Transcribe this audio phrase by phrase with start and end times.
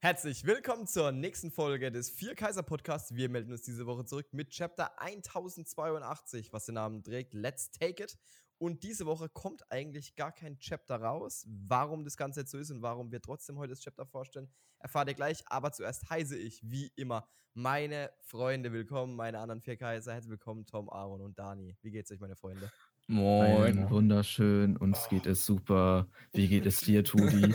[0.00, 3.16] Herzlich willkommen zur nächsten Folge des Vier Kaiser Podcasts.
[3.16, 8.04] Wir melden uns diese Woche zurück mit Chapter 1082, was den Namen trägt Let's Take
[8.04, 8.16] It.
[8.58, 11.44] Und diese Woche kommt eigentlich gar kein Chapter raus.
[11.48, 14.48] Warum das Ganze jetzt so ist und warum wir trotzdem heute das Chapter vorstellen,
[14.78, 15.42] erfahrt ihr gleich.
[15.46, 20.12] Aber zuerst heiße ich, wie immer, meine Freunde willkommen, meine anderen vier Kaiser.
[20.12, 21.76] Herzlich willkommen, Tom, Aaron und Dani.
[21.82, 22.70] Wie geht's euch, meine Freunde?
[23.10, 23.78] Moin.
[23.78, 25.08] Ein wunderschön, uns oh.
[25.08, 26.06] geht es super.
[26.32, 27.40] Wie geht es dir, Tudi?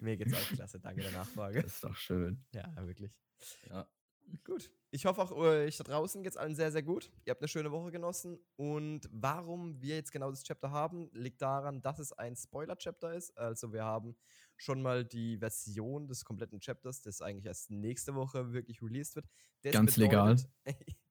[0.00, 1.62] Mir geht's auch klasse, danke der Nachfrage.
[1.62, 2.44] Das ist doch schön.
[2.52, 3.10] Ja, wirklich.
[3.70, 3.88] Ja.
[4.44, 4.70] Gut.
[4.90, 7.10] Ich hoffe auch euch da draußen geht es allen sehr, sehr gut.
[7.24, 8.38] Ihr habt eine schöne Woche genossen.
[8.56, 13.36] Und warum wir jetzt genau das Chapter haben, liegt daran, dass es ein Spoiler-Chapter ist.
[13.38, 14.14] Also wir haben
[14.58, 19.26] schon mal die Version des kompletten Chapters, das eigentlich erst nächste Woche wirklich released wird.
[19.62, 20.76] Das Ganz bedeutet, legal.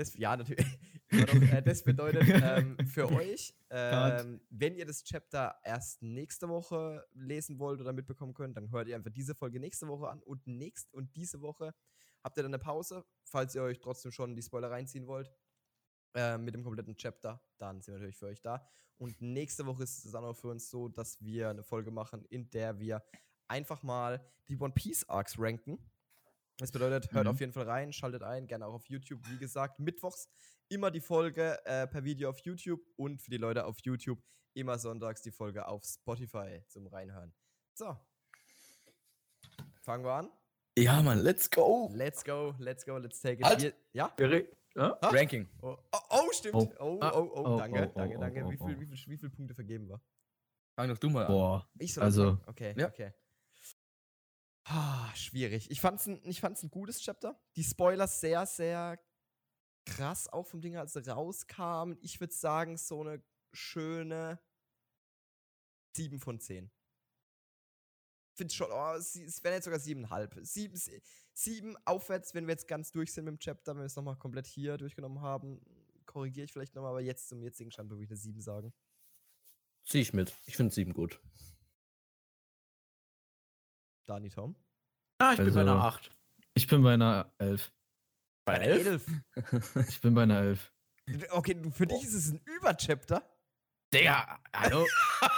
[0.00, 0.66] Das, ja, natürlich.
[1.12, 7.58] Äh, das bedeutet ähm, für euch, ähm, wenn ihr das Chapter erst nächste Woche lesen
[7.58, 10.94] wollt oder mitbekommen könnt, dann hört ihr einfach diese Folge nächste Woche an und nächst
[10.94, 11.74] und diese Woche
[12.22, 15.32] habt ihr dann eine Pause, falls ihr euch trotzdem schon die Spoiler reinziehen wollt.
[16.14, 18.64] Äh, mit dem kompletten Chapter, dann sind wir natürlich für euch da.
[18.96, 22.24] Und nächste Woche ist es dann auch für uns so, dass wir eine Folge machen,
[22.26, 23.02] in der wir
[23.48, 25.78] einfach mal die One Piece Arcs ranken.
[26.60, 27.30] Das bedeutet, hört mhm.
[27.30, 29.18] auf jeden Fall rein, schaltet ein, gerne auch auf YouTube.
[29.30, 30.28] Wie gesagt, mittwochs
[30.68, 34.78] immer die Folge äh, per Video auf YouTube und für die Leute auf YouTube immer
[34.78, 37.32] sonntags die Folge auf Spotify zum Reinhören.
[37.72, 37.96] So.
[39.80, 40.30] Fangen wir an.
[40.76, 41.90] Ja, Mann, let's go.
[41.94, 43.44] Let's go, let's go, let's take it.
[43.44, 43.74] Halt.
[43.94, 44.14] Ja?
[44.18, 44.98] ja?
[45.00, 45.48] Ranking.
[45.62, 46.56] Oh, oh, oh stimmt.
[46.56, 48.50] Oh, oh, oh, oh, oh danke, danke, danke.
[48.50, 49.98] Wie, viel, wie, viel, wie viele Punkte vergeben wir?
[50.76, 51.32] Fang doch du mal an.
[51.32, 51.70] Boah.
[51.78, 52.38] Ich soll also.
[52.46, 52.88] Okay, ja.
[52.88, 53.12] okay.
[54.72, 55.68] Ah, schwierig.
[55.68, 57.36] Ich fand's, ein, ein gutes Chapter.
[57.56, 59.00] Die Spoilers sehr, sehr
[59.84, 61.98] krass auch vom Ding, als sie rauskamen.
[62.02, 63.20] Ich würde sagen, so eine
[63.52, 64.38] schöne
[65.96, 66.70] 7 von 10.
[68.36, 70.44] Finde schon, oh, es wären jetzt sogar 7,5.
[70.44, 70.80] 7,
[71.34, 74.16] 7 aufwärts, wenn wir jetzt ganz durch sind mit dem Chapter, wenn wir es nochmal
[74.18, 75.60] komplett hier durchgenommen haben.
[76.06, 78.72] Korrigiere ich vielleicht nochmal, aber jetzt zum jetzigen Stand würde ich eine 7 sagen.
[79.84, 80.32] Zieh ich mit.
[80.46, 81.20] Ich finde 7 gut.
[84.10, 84.56] Dani Tom?
[85.18, 86.10] Ah, ich also, bin bei einer 8.
[86.54, 87.72] Ich bin bei einer 11.
[88.44, 89.06] Bei einer 11?
[89.88, 90.72] ich bin bei einer 11.
[91.30, 93.22] Okay, für dich ist es ein Überchapter?
[93.94, 94.84] Digga, hallo.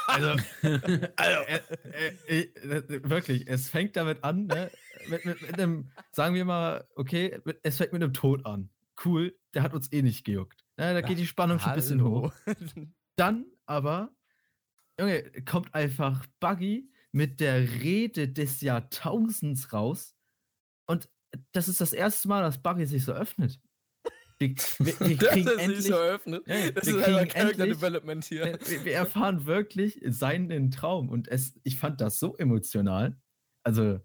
[0.06, 0.30] also,
[1.16, 1.60] also äh,
[2.28, 4.70] äh, äh, wirklich, es fängt damit an, ne?
[5.08, 8.70] mit, mit, mit einem, sagen wir mal, okay, mit, es fängt mit einem Tod an.
[9.04, 10.64] Cool, der hat uns eh nicht gejuckt.
[10.78, 12.32] Ja, da geht die Spannung schon ein bisschen hoch.
[13.16, 14.16] Dann aber,
[14.98, 20.16] Junge, kommt einfach Buggy mit der Rede des Jahrtausends raus.
[20.86, 21.08] Und
[21.52, 23.60] das ist das erste Mal, dass Buggy sich so öffnet.
[24.38, 26.42] Wir, wir, wir kriegen das endlich, so eröffnet.
[26.46, 28.58] Ja, das ist ein Character Development hier.
[28.66, 33.16] Wir, wir, erfahren wirklich seinen Traum und es, ich fand das so emotional.
[33.64, 34.00] Also,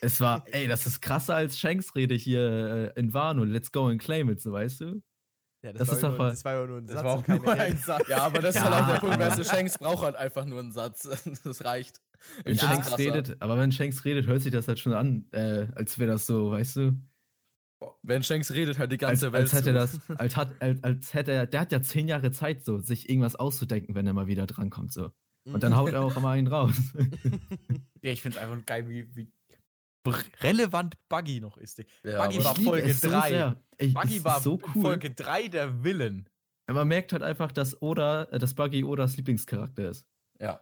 [0.00, 3.44] es war, ey, das ist krasser als Shanks Rede hier äh, in Wano.
[3.44, 5.02] Let's go and claim it, so weißt du?
[5.62, 7.04] Ja, das, das, war ist nur, das war ja nur ein das Satz.
[7.04, 8.08] War auch nur ein Satz.
[8.08, 10.44] Ja, aber das ja, ist halt auch der Punkt, weißt du, Shanks braucht halt einfach
[10.46, 11.08] nur einen Satz.
[11.44, 12.00] Das reicht.
[12.44, 15.66] Wenn ja, Shanks redet, aber wenn Shanks redet, hört sich das halt schon an, äh,
[15.74, 17.00] als wäre das so, weißt du?
[18.02, 19.42] Wenn Shanks redet, halt die ganze als, Welt.
[19.42, 22.30] Als hätte er das, als, hat, als, als hätte er, der hat ja zehn Jahre
[22.30, 25.10] Zeit, so, sich irgendwas auszudenken, wenn er mal wieder drankommt, so.
[25.44, 26.74] Und dann haut er auch immer einen raus.
[28.02, 29.32] ja, ich finde es einfach geil, wie, wie
[30.40, 31.82] relevant Buggy noch ist.
[32.02, 33.56] Ja, Buggy war Folge 3.
[33.80, 34.82] So Buggy war so cool.
[34.82, 36.28] Folge 3 der Willen.
[36.68, 40.06] Ja, man merkt halt einfach, dass Oda, äh, dass Buggy Odas Lieblingscharakter ist.
[40.38, 40.60] Ja.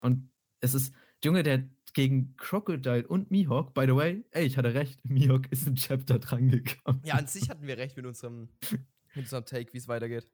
[0.00, 4.74] Und es ist, Junge, der gegen Crocodile und Mihawk, by the way, ey, ich hatte
[4.74, 7.00] recht, Mihawk ist ein Chapter drangekommen.
[7.04, 8.48] Ja, an sich hatten wir recht mit unserem,
[9.14, 10.30] mit unserem Take, wie es weitergeht.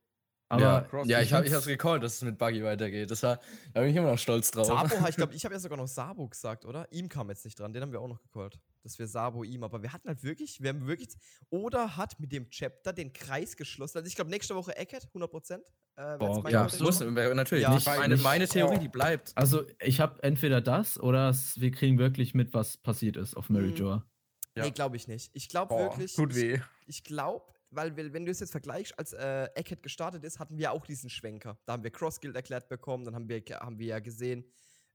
[0.53, 3.11] Aber ja, ja ich habe es gecallt, dass es mit Buggy weitergeht.
[3.11, 3.41] Das war,
[3.73, 4.67] da bin ich immer noch stolz drauf.
[4.67, 6.87] Sabo, ich glaube, ich habe ja sogar noch Sabo gesagt, oder?
[6.93, 8.61] Ihm kam jetzt nicht dran, den haben wir auch noch gecallt.
[8.83, 11.09] Dass wir Sabo ihm, aber wir hatten halt wirklich, wir haben wirklich,
[11.49, 13.97] oder hat mit dem Chapter den Kreis geschlossen.
[13.97, 15.55] Also ich glaube, nächste Woche Eckert, 100%.
[15.97, 17.63] Äh, Boah, ja, muss, natürlich.
[17.63, 19.33] Ja, nicht, meine, meine Theorie, die bleibt.
[19.35, 23.69] Also ich habe entweder das oder wir kriegen wirklich mit, was passiert ist auf Mary
[23.69, 23.77] mhm.
[23.77, 24.07] Joa.
[24.55, 24.65] Ja.
[24.65, 25.31] Nee, glaube ich nicht.
[25.33, 26.15] Ich glaube wirklich.
[26.15, 26.61] Tut weh.
[26.87, 30.59] Ich, ich glaube, weil, wenn du es jetzt vergleichst, als äh, Eckhead gestartet ist, hatten
[30.59, 31.59] wir auch diesen Schwenker.
[31.65, 34.45] Da haben wir Cross-Guild erklärt bekommen, dann haben wir, haben wir ja gesehen,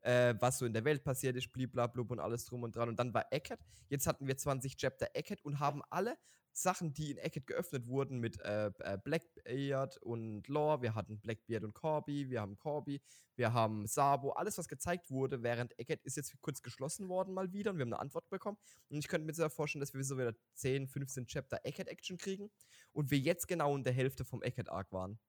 [0.02, 2.90] äh, was so in der Welt passiert ist, bliblablub und alles drum und dran.
[2.90, 3.60] Und dann war Eckhead.
[3.90, 6.18] Jetzt hatten wir 20 Chapter Eckhead und haben alle
[6.58, 10.82] Sachen, die in Eckett geöffnet wurden mit äh, äh, Blackbeard und Lore.
[10.82, 13.00] Wir hatten Blackbeard und Corby, wir haben Corby,
[13.36, 14.32] wir haben Sabo.
[14.32, 17.84] Alles, was gezeigt wurde während Eckett, ist jetzt kurz geschlossen worden mal wieder und wir
[17.84, 18.58] haben eine Antwort bekommen.
[18.90, 22.50] Und ich könnte mir sehr vorstellen, dass wir so wieder 10, 15 Chapter Eckett-Action kriegen
[22.92, 25.20] und wir jetzt genau in der Hälfte vom Eckett-Arc waren.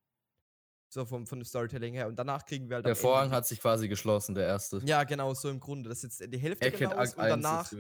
[0.90, 2.08] So vom, von dem Storytelling her.
[2.08, 2.86] Und danach kriegen wir halt.
[2.86, 4.78] Der Ende Vorhang die- hat sich quasi geschlossen, der erste.
[4.84, 5.90] Ja, genau, so im Grunde.
[5.90, 7.72] Das ist jetzt die Hälfte Eckhead genau und 1 danach,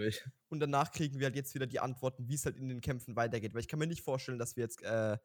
[0.48, 3.16] und danach kriegen wir halt jetzt wieder die Antworten, wie es halt in den Kämpfen
[3.16, 3.54] weitergeht.
[3.54, 5.16] Weil ich kann mir nicht vorstellen, dass wir jetzt äh,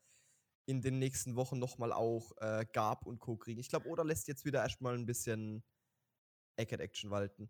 [0.65, 3.35] in den nächsten Wochen nochmal auch äh, Gab und Co.
[3.35, 3.59] kriegen.
[3.59, 5.61] Ich glaube, Oda lässt jetzt wieder erstmal ein bisschen
[6.55, 7.49] Eckhead-Action walten.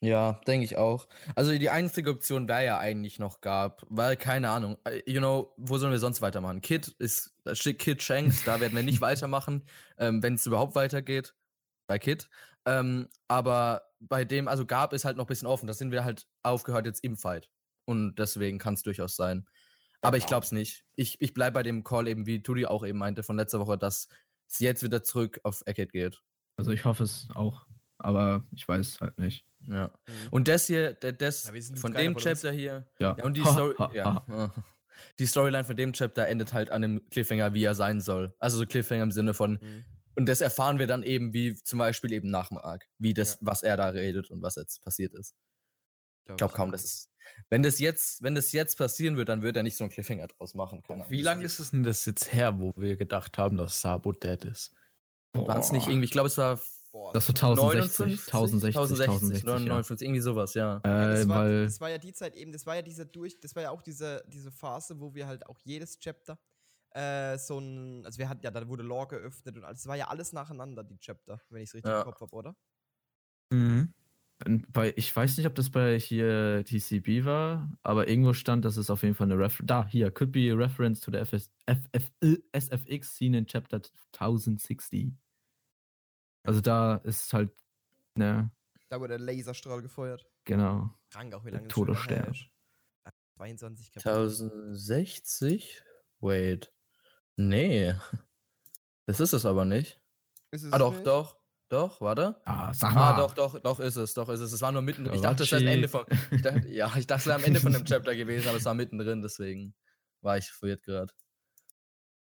[0.00, 1.08] Ja, denke ich auch.
[1.34, 5.54] Also die einzige Option wäre ja eigentlich noch gab, weil keine Ahnung, äh, you know,
[5.56, 6.60] wo sollen wir sonst weitermachen?
[6.60, 9.64] Kid ist, da steht Kid Shanks, da werden wir nicht weitermachen,
[9.96, 11.34] ähm, wenn es überhaupt weitergeht,
[11.86, 12.28] bei Kid.
[12.66, 16.04] Ähm, aber bei dem, also gab es halt noch ein bisschen offen, da sind wir
[16.04, 17.48] halt aufgehört jetzt im Fight.
[17.86, 19.46] Und deswegen kann es durchaus sein.
[20.02, 20.84] Aber ich glaube es nicht.
[20.96, 23.78] Ich, ich bleibe bei dem Call eben, wie Tudi auch eben meinte von letzter Woche,
[23.78, 24.08] dass
[24.50, 26.20] es jetzt wieder zurück auf Eckhead geht.
[26.58, 27.66] Also ich hoffe es auch,
[27.98, 29.46] aber ich weiß halt nicht.
[29.68, 29.88] Ja.
[30.06, 30.12] Mhm.
[30.30, 32.22] Und das hier, der, das Ja, wir sind von dem von uns.
[32.24, 33.16] Chapter hier, Ja.
[33.18, 34.24] ja, und die Story, ha, ja,
[35.18, 38.34] die Storyline von dem Chapter endet halt an einem Cliffhanger, wie er sein soll.
[38.38, 39.84] Also so Cliffhanger im Sinne von, Mhm.
[40.16, 43.32] und das erfahren wir dann eben, wie zum Beispiel eben nach dem Arc, wie das,
[43.34, 43.38] Ja.
[43.42, 45.34] was er da redet und was jetzt passiert ist.
[46.26, 47.10] Glaub Ich glaube kaum, dass es,
[47.50, 50.26] wenn das jetzt, wenn das jetzt passieren wird, dann wird er nicht so einen Cliffhanger
[50.28, 50.82] draus machen.
[50.82, 51.10] Keine Ahnung.
[51.10, 54.44] Wie lange ist es denn das jetzt her, wo wir gedacht haben, dass Sabo dead
[54.44, 54.72] ist?
[55.34, 56.60] Waren es nicht irgendwie, ich glaube, es war
[56.94, 59.84] Boah, Das war 1060, 1060, 1060, 1060, ja.
[59.84, 60.86] 59, irgendwie sowas, ja.
[60.96, 63.04] Ja, das, Äh, war, weil, das war ja die Zeit eben, das war ja diese
[63.06, 66.38] durch, das war ja auch diese, diese Phase, wo wir halt auch jedes Chapter
[66.90, 69.96] äh, so ein, also wir hatten ja, da wurde Lore geöffnet und alles, das war
[69.96, 71.98] ja alles nacheinander, die Chapter, wenn ich es richtig Ja.
[71.98, 72.56] im Kopf habe, oder?
[73.52, 73.94] Mhm.
[74.72, 78.90] bei, ich weiß nicht, ob das bei hier TCB war, aber irgendwo stand, dass es
[78.90, 82.10] auf jeden Fall eine Reference, da, hier, could be a reference to the FS, FF,
[82.20, 83.80] äh, SFX scene in chapter
[84.12, 85.12] 1060.
[86.44, 87.50] Also da ist halt,
[88.16, 88.50] ne,
[88.90, 90.26] Da wurde der Laserstrahl gefeuert.
[90.44, 90.90] genau.
[91.10, 91.76] Krank auch, wie lange ist.
[91.76, 94.08] Ja, 22 Kapitel.
[94.08, 95.82] 1060?
[96.20, 96.72] Wait.
[97.36, 97.94] Nee.
[99.06, 100.00] Das ist es aber nicht.
[100.50, 101.06] Ist es Ah, doch, nicht?
[101.06, 101.38] doch,
[101.68, 102.40] doch, warte.
[102.44, 103.16] Ah, sag Ah, mal.
[103.16, 104.52] doch, doch, doch ist es, doch ist es.
[104.52, 105.06] Es war nur mitten.
[105.12, 105.68] Ich dachte, das wäre am.
[105.68, 106.04] Ende von.
[106.30, 108.64] Ich dachte, ja, ich dachte, es wäre am Ende von dem Chapter gewesen, aber es
[108.64, 109.74] war mittendrin, deswegen
[110.22, 111.12] war ich verwirrt gerade.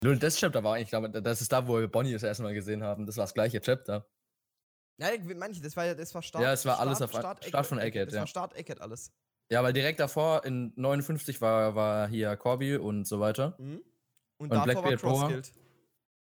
[0.04, 2.44] Nur das Chapter war eigentlich, glaube ich, das ist da, wo wir Bonnie das erste
[2.44, 3.06] Mal gesehen haben.
[3.06, 4.06] Das war das gleiche Chapter.
[5.00, 6.44] Ja, ich- manche, das war ja, das war Start.
[6.44, 8.20] Ja, es war alles Start, auf- Start, Start von Eckhead, Das ja.
[8.22, 9.12] war Start Eckhead alles.
[9.52, 13.56] Ja, weil direkt davor in 59 war, war hier Corby und so weiter.
[13.60, 13.82] Mhm.
[14.38, 15.20] Und, Und davor war Blackbeard Boa?
[15.22, 15.54] Crossguild.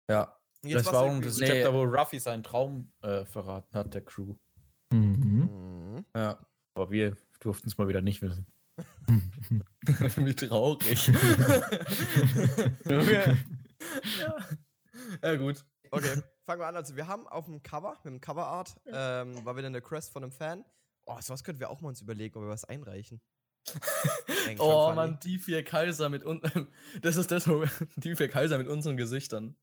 [0.09, 0.37] Ja.
[0.63, 1.47] Und Das war auch das Nee.
[1.47, 4.35] Chapter, wo Ruffy seinen Traum äh, verraten hat, der Crew.
[4.91, 4.99] Mhm.
[5.95, 6.05] Mhm.
[6.15, 6.39] Ja.
[6.75, 8.47] Aber wir durften es mal wieder nicht wissen.
[9.07, 11.07] Wie traurig.
[12.85, 13.35] ja.
[15.23, 15.65] ja, gut.
[15.91, 16.75] Okay, fangen wir an.
[16.75, 20.23] Also, wir haben auf dem Cover, mit dem Coverart, ähm, war wieder eine Quest von
[20.23, 20.65] einem Fan.
[21.05, 23.21] Oh, sowas könnten wir auch mal uns überlegen, ob wir was einreichen.
[24.59, 24.95] Oh funny.
[24.95, 26.41] Mann, die vier Kaiser mit un
[27.01, 27.65] Das ist das, wo
[27.95, 29.55] die vier Kaiser mit unseren Gesichtern.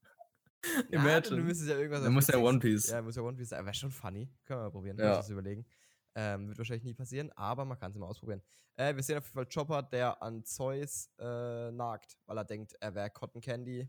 [0.91, 1.37] Imagine.
[1.37, 2.03] du müsstest ja irgendwas.
[2.03, 2.89] Der muss ja One Piece.
[2.89, 3.65] Ja, muss ja One Piece sein.
[3.65, 4.29] Wäre schon funny.
[4.45, 4.99] Können wir mal probieren.
[4.99, 5.05] Ja.
[5.05, 5.19] Ja.
[5.19, 5.67] Uns überlegen.
[6.15, 8.43] Ähm, wird wahrscheinlich nie passieren, aber man kann es immer ausprobieren.
[8.77, 12.75] Äh, wir sehen auf jeden Fall Chopper, der an Zeus äh, nagt, weil er denkt,
[12.81, 13.89] er wäre Cotton Candy.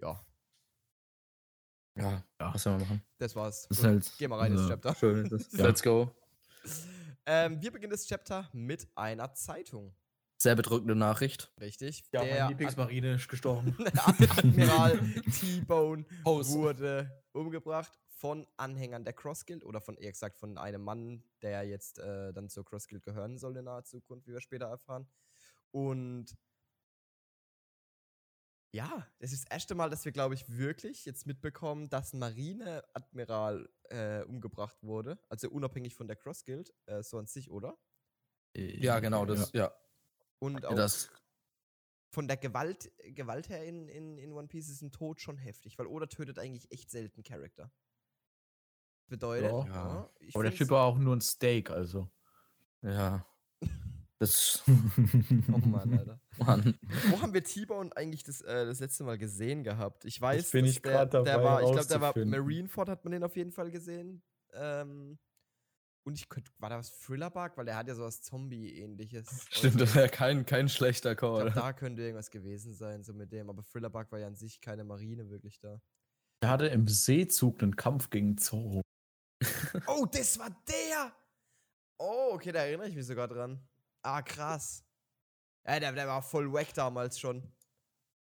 [0.00, 0.24] Ja,
[1.96, 2.54] Ja, Ja.
[2.54, 3.02] was soll man machen?
[3.18, 3.66] das war's.
[3.68, 4.94] Das halt, Geh mal rein ins also, Chapter.
[4.94, 5.28] Schön.
[5.28, 5.66] Das, Ja.
[5.66, 6.10] Let's go.
[7.26, 9.94] Ähm, wir beginnen das Chapter mit einer Zeitung.
[10.36, 11.52] Sehr bedrückende Nachricht.
[11.60, 12.04] Richtig.
[12.12, 13.76] Ja, der meine Lieblingsmarine ist gestorben.
[14.36, 14.98] Admiral
[15.40, 17.92] T-Bone wurde umgebracht
[18.24, 22.32] von Anhängern der Cross Guild oder von eher gesagt von einem Mann, der jetzt äh,
[22.32, 25.06] dann zur Cross Guild gehören soll in naher Zukunft, wie wir später erfahren.
[25.72, 26.34] Und
[28.72, 32.18] ja, das ist das erste Mal, dass wir, glaube ich, wirklich jetzt mitbekommen, dass ein
[32.18, 35.18] Marineadmiral äh, umgebracht wurde.
[35.28, 37.76] Also unabhängig von der Cross Guild, äh, so an sich, oder?
[38.54, 39.70] Ja, genau, das, ja.
[40.38, 41.10] Und auch das
[42.08, 45.78] von der Gewalt, Gewalt her in, in, in One Piece ist ein Tod schon heftig,
[45.78, 47.70] weil Oda tötet eigentlich echt selten Charakter.
[49.08, 49.66] Bedeutet, Ja.
[49.66, 52.10] ja, ich Aber der Typ war auch nur ein Steak, also.
[52.82, 53.24] ja.
[54.20, 54.62] Das,
[55.52, 56.20] Oh Mann, Alter.
[56.38, 56.78] Mann.
[57.10, 60.04] Wo haben wir T-Bone eigentlich das, äh, das letzte Mal gesehen gehabt?
[60.04, 62.12] Ich weiß, bin dass ich der, grad der dabei war, ich glaube, der war.
[62.24, 64.22] Marineford hat man den auf jeden Fall gesehen.
[64.52, 65.18] Ähm,
[66.04, 67.56] und ich könnte, war da was Thrillerbug?
[67.56, 69.46] Weil der hat ja sowas Zombie-ähnliches.
[69.50, 71.42] Stimmt, das wäre kein, kein schlechter Ich Call.
[71.42, 73.50] glaube, da könnte irgendwas gewesen sein, so mit dem.
[73.50, 75.80] Aber Thrillerbug war ja an sich keine Marine wirklich da.
[76.40, 78.82] Der hatte im Seezug einen Kampf gegen Zorro.
[79.86, 81.12] Oh, das war der!
[81.98, 83.60] Oh, okay, da erinnere ich mich sogar dran.
[84.02, 84.84] Ah, krass.
[85.66, 87.42] Ja, der, der war voll wack damals schon.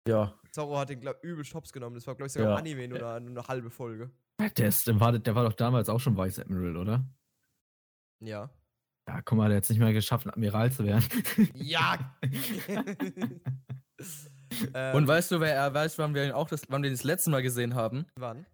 [0.09, 0.35] Ja.
[0.51, 1.95] Zorro hat den, glaub übel Stops genommen.
[1.95, 2.55] Das war, glaube ich, sogar Ja.
[2.55, 4.11] im Anime nur, eine, nur eine halbe Folge.
[4.57, 7.05] Der, ist, der, war, der war doch damals auch schon Vice Admiral, oder?
[8.21, 8.51] Ja.
[9.07, 11.05] Ja, guck mal, der hat es nicht mehr geschafft, Admiral zu werden.
[11.55, 12.17] Ja!
[14.75, 16.95] Ähm, Und weißt du, wer er weiß, wann wir ihn auch das, wann wir ihn
[16.95, 18.07] das letzte Mal gesehen haben?
[18.17, 18.45] wann?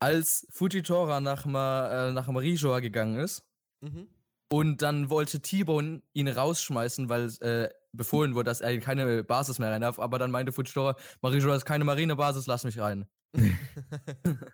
[0.00, 3.44] Als Fujitora nach, Ma, äh, nach Marijoa gegangen ist.
[3.80, 4.08] Mhm.
[4.50, 9.58] Und dann wollte T-Bone ihn rausschmeißen, weil äh, befohlen wurde, dass er in keine Basis
[9.58, 9.98] mehr rein darf.
[9.98, 13.06] Aber dann meinte Fujitora, Marijoa ist keine Marinebasis, lass mich rein.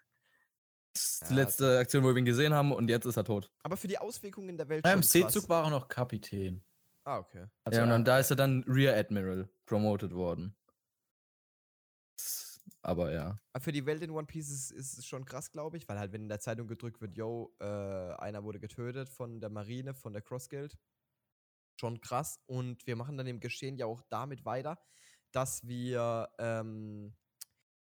[0.96, 3.24] Das ist die Ja, letzte Aktion, wo wir ihn gesehen haben und jetzt ist er
[3.24, 3.50] tot.
[3.64, 5.02] Aber für die Auswirkungen der Welt Ja, Im.
[5.02, 6.62] Seezug war er noch Kapitän.
[7.02, 7.46] Ah, okay.
[7.64, 10.54] Also ja, und er- dann da ist er dann Rear Admiral promoted worden.
[12.84, 13.40] Aber ja.
[13.58, 16.12] Für die Welt in One Piece ist, ist es schon krass, glaube ich, weil halt,
[16.12, 20.12] wenn in der Zeitung gedrückt wird, yo, äh, einer wurde getötet von der Marine, von
[20.12, 20.76] der Cross Guild.
[21.80, 22.40] Schon krass.
[22.44, 24.78] Und wir machen dann im Geschehen ja auch damit weiter,
[25.32, 27.16] dass wir ähm,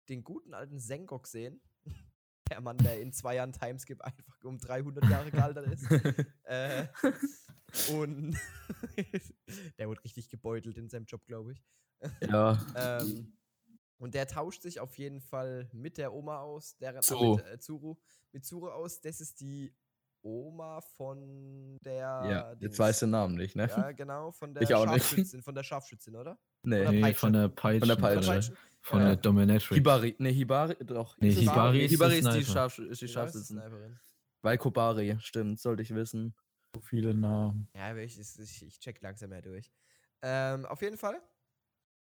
[0.08, 1.60] den guten alten Sengok sehen.
[2.50, 5.90] Der Mann, der in zwei Jahren Timeskip einfach um 300 Jahre gealtert ist.
[6.44, 6.86] äh,
[7.90, 8.36] und
[9.78, 11.64] der wurde richtig gebeutelt in seinem Job, glaube ich.
[12.20, 12.62] Ja.
[12.76, 13.34] Ähm,
[14.04, 17.32] und der tauscht sich auf jeden Fall mit der Oma aus, deren Zuru.
[17.38, 17.96] Äh, mit, äh, Zuru,
[18.32, 19.00] mit Zuru aus.
[19.00, 19.74] Das ist die
[20.22, 21.96] Oma von der.
[22.30, 22.62] ja, Dings.
[22.62, 23.66] jetzt weiß den Namen nicht, ne?
[23.68, 25.04] Ja, genau, von der Ich auch nicht.
[25.04, 26.38] Scharfschützin, von der Scharfschützin, oder?
[26.62, 26.80] nee.
[26.82, 27.80] Oder Nee, von der Peitsche.
[27.80, 28.56] Von der Peitsche.
[28.80, 29.06] Von, Ja.
[29.08, 29.74] der Dominatrix.
[29.74, 31.16] Hibari, ne, Hibari, doch.
[31.18, 32.44] Nee, es Hibari ist die Hibari ist die.
[32.44, 33.08] Scharf, ist die.
[33.08, 33.98] Sniperin.
[34.42, 36.34] Weil Kobari, stimmt, sollte ich wissen.
[36.74, 37.68] so viele Namen.
[37.74, 39.72] Ja, aber ich, ich, ich ich check langsam mehr durch.
[40.20, 41.18] Ähm, auf jeden Fall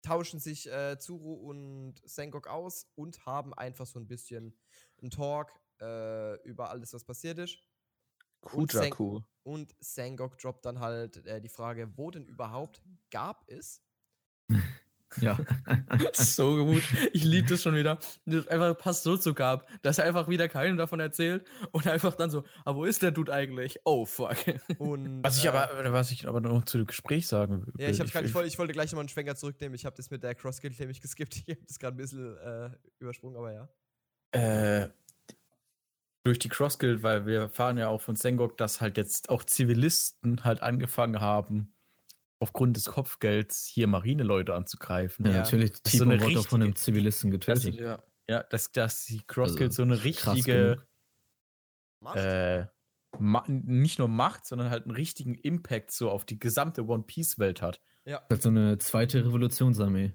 [0.01, 4.57] tauschen sich äh, Zuru und Sengok aus und haben einfach so ein bisschen
[5.01, 5.51] einen Talk
[5.81, 7.57] äh, über alles, was passiert ist.
[8.41, 9.21] Und Sen- Kujaku.
[9.43, 13.83] Und Sangok droppt dann halt äh, die Frage, wo denn überhaupt gab es?
[15.21, 15.37] Ja.
[16.13, 16.83] so gut.
[17.13, 17.99] Ich liebe das schon wieder.
[18.25, 22.15] Das einfach passt so zu Gab, dass er einfach wieder keinem davon erzählt und einfach
[22.15, 23.79] dann so, aber wo ist der Dude eigentlich?
[23.85, 24.37] Oh, fuck.
[24.77, 27.73] Und, Was ich äh, aber, was ich aber noch zu dem Gespräch sagen will.
[27.77, 29.75] Ja, ich, grad, ich, wollte, ich wollte gleich nochmal einen Schwenker zurücknehmen.
[29.75, 31.43] Ich habe das mit der Cross-Guild nämlich geskippt.
[31.47, 33.69] Ich habe das gerade ein bisschen äh, übersprungen, aber ja.
[34.31, 34.89] äh,
[36.23, 39.43] durch die Cross Guild, weil wir erfahren ja auch von Sengok, dass halt jetzt auch
[39.43, 41.73] Zivilisten halt angefangen haben,
[42.39, 45.25] aufgrund des Kopfgelds hier Marineleute anzugreifen.
[45.25, 45.37] ja, Ja.
[45.39, 45.71] natürlich.
[45.81, 47.75] Das ist so eine wurde auch von einem Zivilisten Das, getötet.
[47.79, 48.01] ja.
[48.29, 50.85] ja, dass, dass die Cross Also, so eine richtige,
[52.15, 52.65] äh,
[53.19, 57.39] ma nicht nur Macht, sondern halt einen richtigen Impact so auf die gesamte One Piece
[57.39, 57.81] Welt hat.
[58.05, 58.21] ja.
[58.29, 60.13] Das ist so eine zweite Revolutionsarmee.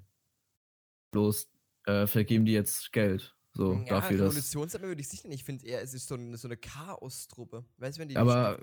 [1.12, 1.49] Bloß
[1.87, 3.35] äh, vergeben die jetzt Geld.
[3.52, 4.31] So, ja, dafür, dass.
[4.33, 5.40] Revolutionsarmee würde ich sicher nicht.
[5.40, 7.64] Ich finde eher, es ist so eine, so eine Chaos-Truppe.
[7.76, 8.16] Weißt du, wenn die.
[8.16, 8.59] Aber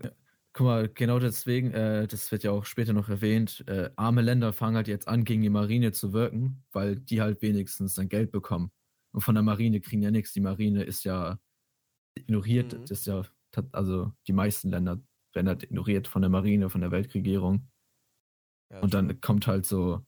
[0.53, 4.53] guck mal, genau deswegen, äh, das wird ja auch später noch erwähnt, äh, arme Länder
[4.53, 8.31] fangen halt jetzt an, gegen die Marine zu wirken, weil die halt wenigstens dann Geld
[8.31, 8.71] bekommen.
[9.13, 10.33] Und von der Marine kriegen ja nichts.
[10.33, 11.39] Die Marine ist ja
[12.15, 12.77] ignoriert.
[12.77, 12.83] Mhm.
[12.83, 13.23] Ist ja,
[13.71, 15.01] also die meisten Länder
[15.33, 17.69] werden halt ignoriert von der Marine, von der Weltregierung.
[18.71, 20.05] Ja, Und dann kommt halt so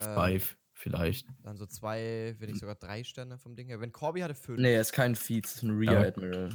[0.00, 0.56] Äh, five.
[0.74, 1.26] Vielleicht.
[1.42, 3.80] Dann so zwei, wenn nicht sogar drei Sterne vom Ding her.
[3.80, 4.58] Wenn Corby hatte fünf.
[4.60, 6.08] Nee, er ist kein Feed, es ist ein Rear Ja.
[6.08, 6.50] Admiral.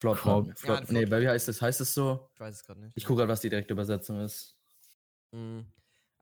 [0.00, 0.18] Flott.
[0.18, 0.80] Corb- Flott.
[0.86, 1.60] Ja, nee, Flott- wie heißt das?
[1.60, 2.30] Heißt es so?
[2.34, 2.92] Ich weiß es gerade nicht.
[2.94, 4.56] Ich gucke gerade, was die direkte Übersetzung ist.
[5.32, 5.66] Mhm.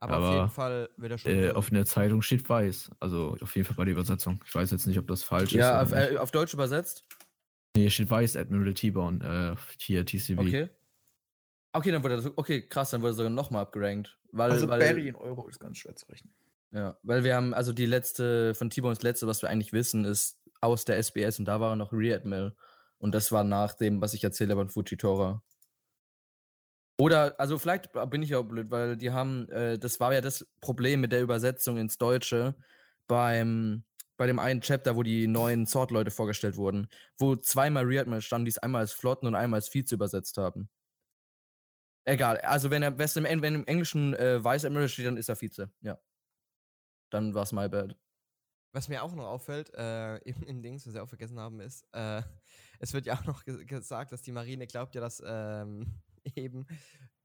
[0.01, 1.31] Aber, auf Aber, jeden Fall wird er schon.
[1.31, 2.89] Äh, auf der Zeitung steht weiß.
[2.99, 4.41] Also auf jeden Fall bei der Übersetzung.
[4.45, 5.87] Ich weiß jetzt nicht, ob das falsch Ja, ist.
[5.87, 6.11] auf, oder nicht.
[6.15, 7.05] äh, auf Deutsch übersetzt?
[7.75, 9.55] nee, hier steht weiß, Admiral T-Bone.
[9.57, 10.39] Äh, hier, TCV.
[10.41, 10.69] Okay.
[11.71, 14.17] Okay, dann wurde er so, okay, krass, dann wurde er sogar nochmal abgerankt.
[14.31, 16.33] Weil, Also weil, Barry in Euro ist ganz schwer zu rechnen.
[16.71, 20.37] Ja, weil wir haben, also die letzte, von T-Bones letzte, was wir eigentlich wissen, ist
[20.61, 22.55] aus der SBS und da war noch Rear Admiral.
[22.99, 25.41] Und das war nach dem, was ich erzähle von Fujitora.
[26.99, 30.45] Oder, also vielleicht bin ich auch blöd, weil die haben, äh, das war ja das
[30.59, 32.55] Problem mit der Übersetzung ins Deutsche
[33.07, 33.85] beim,
[34.17, 38.45] bei dem einen Chapter, wo die neuen Sword-Leute vorgestellt wurden, wo zweimal Rear Admiral standen,
[38.45, 40.69] die es einmal als Flotten und einmal als Vize übersetzt haben.
[42.03, 45.37] Egal, also wenn er im, wenn im Englischen äh, Vice Admiral steht, dann ist er
[45.37, 45.97] Vize, ja.
[47.09, 47.95] Dann war's my bad.
[48.71, 51.85] Was mir auch noch auffällt, äh, im, im Dings, was wir auch vergessen haben, ist,
[51.93, 52.21] äh,
[52.79, 56.01] es wird ja auch noch ge gesagt, dass die Marine glaubt ja, dass ähm,
[56.35, 56.65] eben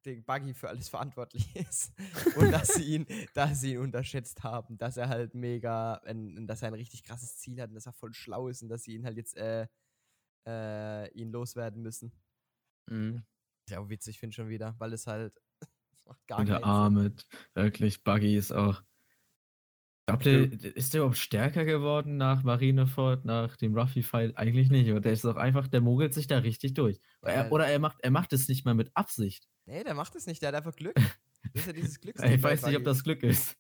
[0.05, 1.95] der Buggy für alles verantwortlich ist
[2.37, 6.61] und dass sie ihn, dass sie ihn unterschätzt haben, dass er halt mega, ein, dass
[6.61, 8.95] er ein richtig krasses Ziel hat und dass er voll schlau ist und dass sie
[8.95, 9.67] ihn halt jetzt äh,
[10.47, 12.13] äh, ihn loswerden müssen.
[12.91, 13.25] Mhm.
[13.71, 16.65] Ja, witzig finde ich schon wieder, weil es halt es macht gar der.
[16.65, 17.27] Armit.
[17.55, 18.83] Wirklich, Buggy ist auch.
[20.07, 24.37] Glaubt ihr, ist der überhaupt stärker geworden nach Marineford, nach dem Ruffy-Fight?
[24.37, 24.91] Eigentlich nicht.
[24.91, 27.01] Und der ist doch einfach, der mogelt sich da richtig durch.
[27.23, 29.49] Er, oder er macht, er macht es nicht mal mit Absicht.
[29.65, 30.95] Nee, der macht es nicht, der hat einfach Glück.
[31.53, 32.17] Das ist ja dieses Glück.
[32.25, 33.59] Ich weiß nicht, ob das Glück ist.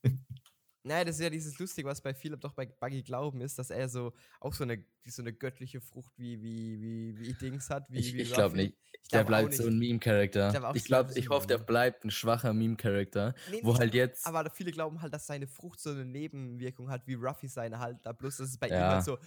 [0.86, 3.70] Nein, das ist ja dieses Lustige, was bei Philipp doch bei Buggy glauben ist, dass
[3.70, 7.90] er so auch so eine, so eine göttliche Frucht wie, wie, wie, wie Dings hat.
[7.90, 8.76] Wie, Ich, ich glaube nicht.
[9.02, 9.72] Ich Der glaub bleibt so nicht.
[9.72, 10.48] ein Meme-Charakter.
[10.48, 13.34] Ich glaub auch, Ich so glaube, ein ich hoffe, der bleibt ein schwacher Meme-Charakter.
[13.50, 14.26] Nee, Wo halt jetzt.
[14.26, 17.98] Aber viele glauben halt, dass seine Frucht so eine Nebenwirkung hat, wie Ruffy seine halt.
[18.04, 18.90] Da bloß, dass es bei ihm Ja.
[18.94, 19.18] halt so,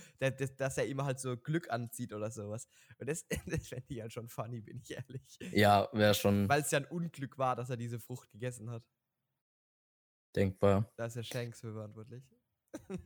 [0.57, 2.67] dass er immer halt so Glück anzieht oder sowas.
[2.99, 5.39] Und das, das fände ich halt schon funny, bin ich ehrlich.
[5.51, 8.83] Ja, wäre schon Weil es ja ein Unglück war, dass er diese Frucht gegessen hat.
[10.37, 10.89] Denkbar.
[10.95, 12.23] Da ist ja Shanks für verantwortlich.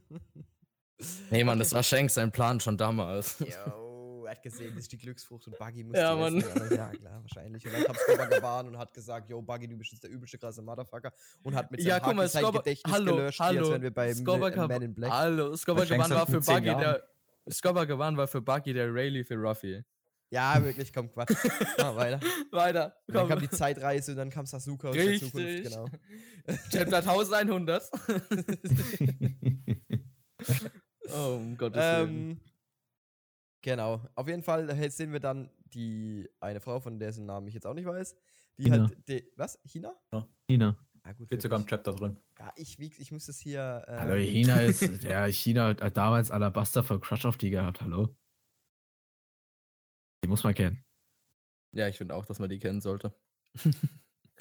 [1.31, 3.39] Nee, Mann, das war Shanks sein Plan schon damals.
[3.39, 6.37] Jo, er hat gesehen, das ist die Glücksfrucht und Buggy muss Ja, Mann.
[6.37, 6.75] essen.
[6.75, 7.65] Ja, klar, wahrscheinlich.
[7.65, 10.37] Und dann kam Scoba gewarnt und hat gesagt, yo, Buggy, du bist jetzt der übelste
[10.37, 11.11] krasse Motherfucker.
[11.41, 13.91] Und hat mit Ja, seinem guck mal, Scoba, Gedächtnis hallo, gelöscht, hallo, als wenn wir
[13.91, 15.11] bei Scoba Ma- Gab- Man in Black.
[15.11, 17.03] Hallo, Scoba Shanks Gavan war für Buggy der.
[17.51, 19.83] Scoba Gavan war für Buggy der Rayleigh für Ruffy.
[20.33, 21.31] Ja, wirklich, komm, Quatsch.
[21.77, 22.19] Mal weiter.
[22.51, 22.95] Weiter.
[23.07, 23.29] Und dann Komm.
[23.29, 25.69] kam die Zeitreise und dann kam Sasuke aus der Zukunft, Richtig.
[25.69, 25.85] genau.
[26.71, 27.89] Chapter 1100.
[31.13, 32.31] oh, um Gottes Willen.
[32.31, 32.39] ähm,
[33.61, 34.01] genau.
[34.15, 37.73] Auf jeden Fall sehen wir dann die eine Frau, von dessen Namen ich jetzt auch
[37.73, 38.15] nicht weiß.
[38.57, 38.87] Die China.
[38.87, 39.07] halt.
[39.07, 39.59] Die, was?
[39.65, 39.93] China?
[40.47, 40.77] China.
[41.03, 41.27] Ah, gut.
[41.27, 41.65] Steht sogar im.
[41.65, 42.17] Chapter drin.
[42.39, 43.83] Ja, ich, wie- ich muss das hier.
[43.87, 44.81] Ähm, Hallo, China ist.
[45.03, 48.15] Ja, China hat damals Alabaster für Crush auf die gehabt, hallo?
[50.23, 50.83] Die muss man kennen.
[51.73, 53.13] Ja, ich finde auch, dass man die kennen sollte.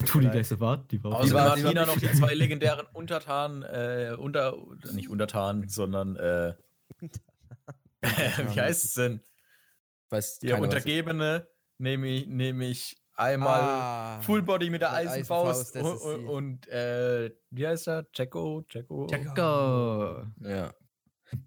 [0.06, 0.32] Tu die leid.
[0.32, 0.90] gleich sofort.
[0.90, 4.56] Die war Außerdem war- hat die war China noch die zwei legendären Untertanen, äh, unter,
[4.92, 6.54] nicht Untertanen, sondern, äh,
[8.02, 9.20] wie heißt es denn?
[10.08, 11.46] Weiß Der Untergebene,
[11.78, 17.30] nehme ich, nehme ich einmal ah, Full Body mit der Eisenfaust, Eisenfaust, und, und äh,
[17.50, 18.06] wie heißt er?
[18.14, 18.64] Jacko?
[18.70, 19.06] Jacko?
[19.10, 20.24] Jacko.
[20.40, 20.74] Ja.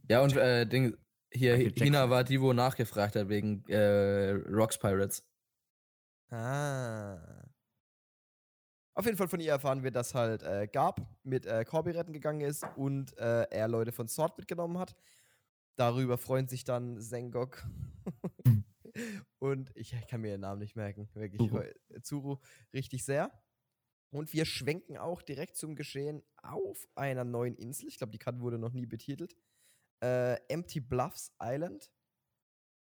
[0.07, 0.95] Ja, und äh, Ding,
[1.33, 5.23] hier, Hina war die, wo nachgefragt hat wegen äh, Rocks Pirates.
[6.29, 7.43] Ah.
[8.95, 12.13] Auf jeden Fall von ihr erfahren wir, dass halt äh, Gab mit äh, Corby retten
[12.13, 14.95] gegangen ist und äh, er Leute von Sword mitgenommen hat.
[15.75, 17.63] Darüber freuen sich dann Sengok
[19.39, 21.57] und ich, kann mir ihren Namen nicht merken, wirklich Zuru.
[21.57, 22.37] heu- Zuru
[22.73, 23.31] richtig sehr.
[24.11, 27.87] Und wir schwenken auch direkt zum Geschehen auf einer neuen Insel.
[27.87, 29.35] Ich glaube, die Karte wurde noch nie betitelt.
[30.03, 31.89] Äh, Empty Bluffs Island.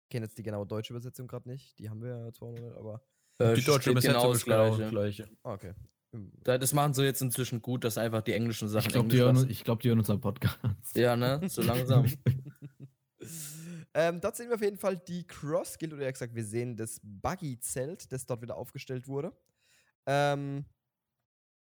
[0.05, 1.79] Ich kenne jetzt die genaue deutsche Übersetzung gerade nicht.
[1.79, 3.03] Die haben wir ja zwar noch nicht, aber
[3.39, 4.83] Äh, Die deutsche steht Übersetzung genau ist das genau Gleiche.
[4.83, 5.29] das gleiche.
[5.43, 5.75] okay.
[6.13, 9.09] Hm, Da- Das machen sie jetzt inzwischen gut, dass einfach die englischen Sachen Ich glaube,
[9.09, 10.59] die, hören- ich glaub, die hören unseren Podcast.
[10.97, 11.41] Ja, ne?
[11.49, 12.07] So langsam.
[13.95, 16.77] ähm, dort sehen wir auf jeden Fall die Cross Guild, oder eher gesagt, wir sehen
[16.77, 19.33] das Buggy-Zelt, das dort wieder aufgestellt wurde.
[20.07, 20.65] Ähm,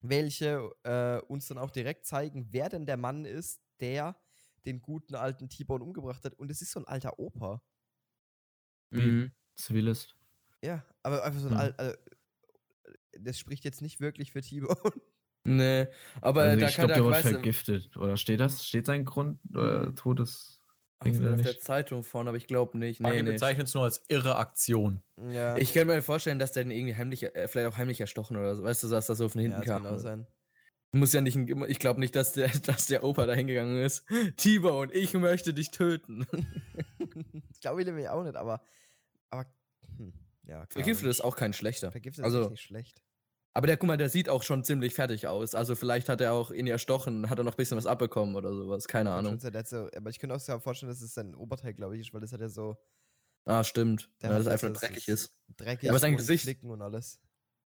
[0.00, 4.16] welche äh, uns dann auch direkt zeigen, wer denn der Mann ist, der
[4.66, 6.34] den guten alten T-Bone umgebracht hat.
[6.34, 7.62] Und es ist so ein alter Opa.
[8.90, 9.32] mhm.
[9.56, 10.16] Zivilist.
[10.62, 11.58] Ja, aber einfach so ein Hm.
[11.58, 11.78] alter.
[11.78, 11.96] Also,
[13.20, 14.76] das spricht jetzt nicht wirklich für T-Bone.
[15.44, 15.86] Nee,
[16.20, 17.96] aber Also da ich kann glaube, er der wurde weißt du, vergiftet.
[17.96, 18.66] Oder steht das?
[18.66, 19.40] Steht sein Grund?
[19.50, 20.60] Oder Todes.
[21.00, 21.58] auf, Ding oder auf der?
[21.58, 23.00] Zeitung vorne, aber ich glaube nicht.
[23.00, 23.32] Nee, Nee, nee.
[23.32, 25.02] bezeichnet es nur als irre Aktion.
[25.16, 28.36] Ja, Ich kann mir vorstellen, dass der den irgendwie heimlich, äh, vielleicht auch heimlich erstochen
[28.36, 28.62] oder so.
[28.62, 29.86] Weißt du, dass das so von ja, hinten das kann kam.
[29.86, 30.26] auch sein.
[30.92, 34.04] Muss ja nicht, ich glaube nicht, dass der, dass der Opa da hingegangen ist.
[34.36, 36.26] T-Bone, ich möchte dich töten.
[37.52, 38.62] ich glaube ich nämlich auch nicht, aber.
[39.30, 39.46] Aber.
[39.96, 40.12] Hm,
[40.44, 41.92] ja, Vergiftet ist auch kein schlechter.
[41.92, 43.02] Vergiftet ist Also- echt nicht schlecht.
[43.54, 45.54] Aber der, guck mal, der sieht auch schon ziemlich fertig aus.
[45.56, 48.54] Also vielleicht hat er auch ihn erstochen, hat er noch ein bisschen was abbekommen oder
[48.54, 48.86] sowas.
[48.86, 49.40] Keine Ahnung.
[49.40, 52.20] so, aber ich könnte auch so vorstellen, dass es sein Oberteil, glaube ich, ist, weil
[52.20, 52.76] das hat ja so
[53.46, 54.10] Ah, stimmt.
[54.22, 55.34] Der Ja, das- einfach dreckig ist- ist.
[55.56, 57.18] dreckig aber sein Gesicht- und alles.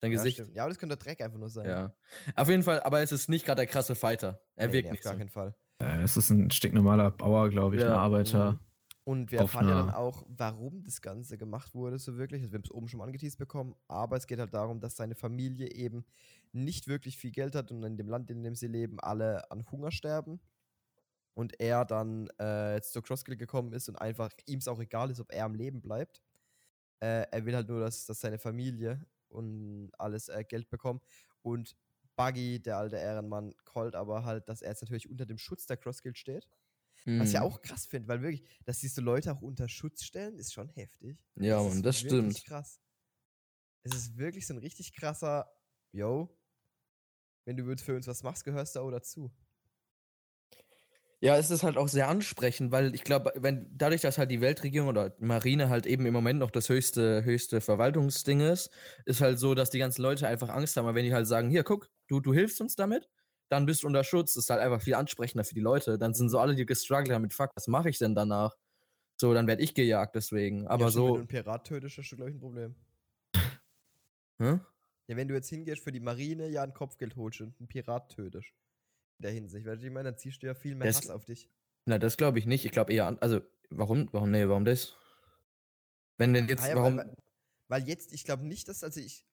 [0.02, 0.38] Sein Ja, Gesicht.
[0.38, 0.56] stimmt.
[0.56, 1.66] ja, aber das könnte Dreck einfach nur sein.
[1.68, 1.96] Ja.
[2.36, 4.42] Auf jeden Fall, aber es ist nicht gerade der krasse Fighter.
[4.56, 5.20] Er Nee, wirkt nee, auf nicht gar so.
[5.20, 5.56] keinen Fall.
[5.80, 8.54] Äh, es ist ein stinknormaler Bauer, glaube ich, Ja, ein Arbeiter.
[8.54, 8.60] Mhm.
[9.04, 12.42] Und wir Auf erfahren ja dann auch, warum das Ganze gemacht wurde, so wirklich.
[12.42, 14.96] Also wir haben es oben schon mal angeteased bekommen, aber es geht halt darum, dass
[14.96, 16.06] seine Familie eben
[16.52, 19.66] nicht wirklich viel Geld hat und in dem Land, in dem sie leben, alle an
[19.72, 20.40] Hunger sterben.
[21.34, 25.10] Und er dann äh, jetzt zur Crosskill gekommen ist und einfach ihm es auch egal
[25.10, 26.22] ist, ob er am Leben bleibt.
[27.00, 31.02] Äh, er will halt nur, dass, dass seine Familie und alles äh, Geld bekommen.
[31.42, 31.76] Und
[32.16, 35.78] Buggy, der alte Ehrenmann, callt aber halt, dass er jetzt natürlich unter dem Schutz der
[35.78, 36.48] Crossguild steht.
[37.18, 37.44] Was ich ja Mhm.
[37.44, 41.20] auch krass finde, weil wirklich, dass diese Leute auch unter Schutz stellen, ist schon heftig.
[41.36, 42.46] Ja, Das ist das stimmt.
[42.46, 42.82] krass.
[43.84, 45.52] Es ist wirklich so ein richtig krasser,
[45.92, 46.36] yo,
[47.46, 49.32] wenn du für uns was machst, gehörst du auch dazu.
[51.24, 54.42] Ja, es ist halt auch sehr ansprechend, weil ich glaube, wenn dadurch, dass halt die
[54.42, 58.72] Weltregierung oder die Marine halt eben im Moment noch das höchste, höchste Verwaltungsding ist,
[59.06, 61.52] ist halt so, dass die ganzen Leute einfach Angst haben, weil wenn die halt sagen,
[61.52, 63.08] hier, guck, du, du hilfst uns damit,
[63.50, 66.00] dann bist du unter Schutz, ist halt einfach viel ansprechender für die Leute.
[66.00, 68.56] Dann sind so alle, die gestruggelt haben mit, fuck, was mache ich denn danach?
[69.16, 70.68] So, dann werde ich gejagt deswegen.
[70.68, 72.76] Aber ja, stimmt, Wenn du so, einen Pirat tötest, hast du, glaube ich, ein Problem.
[74.40, 74.60] hä?
[75.08, 78.10] Ja, wenn du jetzt hingehst für die Marine, ja, ein Kopfgeld holst und einen Pirat
[78.10, 78.52] tötest.
[79.22, 79.68] In der Hinsicht.
[79.68, 81.48] Weil ich meine, dann ziehst du ja viel mehr Das- Hass auf dich.
[81.86, 82.66] Na, das glaube ich nicht.
[82.66, 84.96] Ich glaube eher an, also, warum, warum, nee, warum das?
[86.18, 87.16] Wenn denn jetzt, Ah ja, warum, weil,
[87.68, 89.26] weil, jetzt, ich glaube nicht, dass, also ich.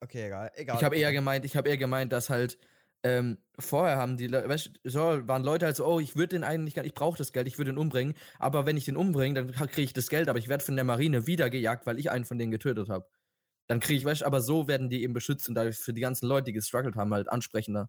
[0.00, 0.50] Okay, egal.
[0.54, 2.58] egal Ich habe eher gemeint, ich habe eher gemeint, dass halt
[3.02, 6.44] ähm, vorher haben die, weißt, du, so waren Leute halt so, oh, ich würde den
[6.44, 9.34] eigentlich, gar- ich brauche das Geld, ich würde den umbringen, aber wenn ich den umbringe,
[9.34, 12.10] dann kriege ich das Geld, aber ich werde von der Marine wieder gejagt, weil ich
[12.10, 13.06] einen von denen getötet habe.
[13.68, 16.00] Dann kriege ich, weißt, du, aber so werden die eben beschützt und dadurch für die
[16.00, 17.86] ganzen Leute, die gestruggelt haben, halt ansprechender,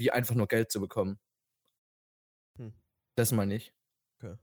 [0.00, 1.20] wie einfach nur Geld zu bekommen.
[2.58, 2.72] Hm.
[3.16, 3.72] Das meine ich.
[4.18, 4.36] Okay.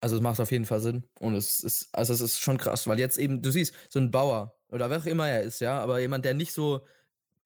[0.00, 1.04] Also es macht auf jeden Fall Sinn.
[1.20, 4.10] Und es ist, also es ist schon krass, weil jetzt eben, du siehst, so ein
[4.10, 6.86] Bauer oder wer auch immer er ist, ja, aber jemand, der nicht so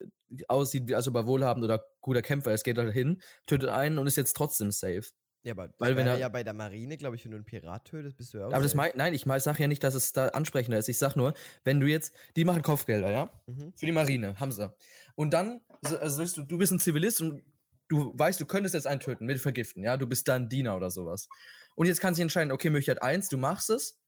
[0.00, 3.70] äh, aussieht, wie als ob er wohlhabend oder guter Kämpfer ist, geht halt hin, tötet
[3.70, 5.04] einen und ist jetzt trotzdem safe.
[5.46, 7.84] Ja, aber Weil wenn er- ja bei der Marine, glaube ich, wenn du einen Pirat
[7.84, 8.52] tötest, bist du ja auch.
[8.52, 10.88] Aber das mein, nein, ich sage ja nicht, dass es da ansprechender ist.
[10.88, 13.30] Ich sag nur, wenn du jetzt, die machen Kopfgelder, ja?
[13.46, 13.72] Mhm.
[13.76, 14.74] Für die Marine, haben sie.
[15.16, 17.42] Und dann, so- also du, du bist ein Zivilist und
[17.88, 19.96] du weißt, du könntest jetzt einen töten mit Vergiften, ja?
[19.96, 21.28] Du bist da ein Diener oder sowas.
[21.74, 24.00] Und jetzt kannst du entscheiden, okay, möchte ich halt eins, du machst es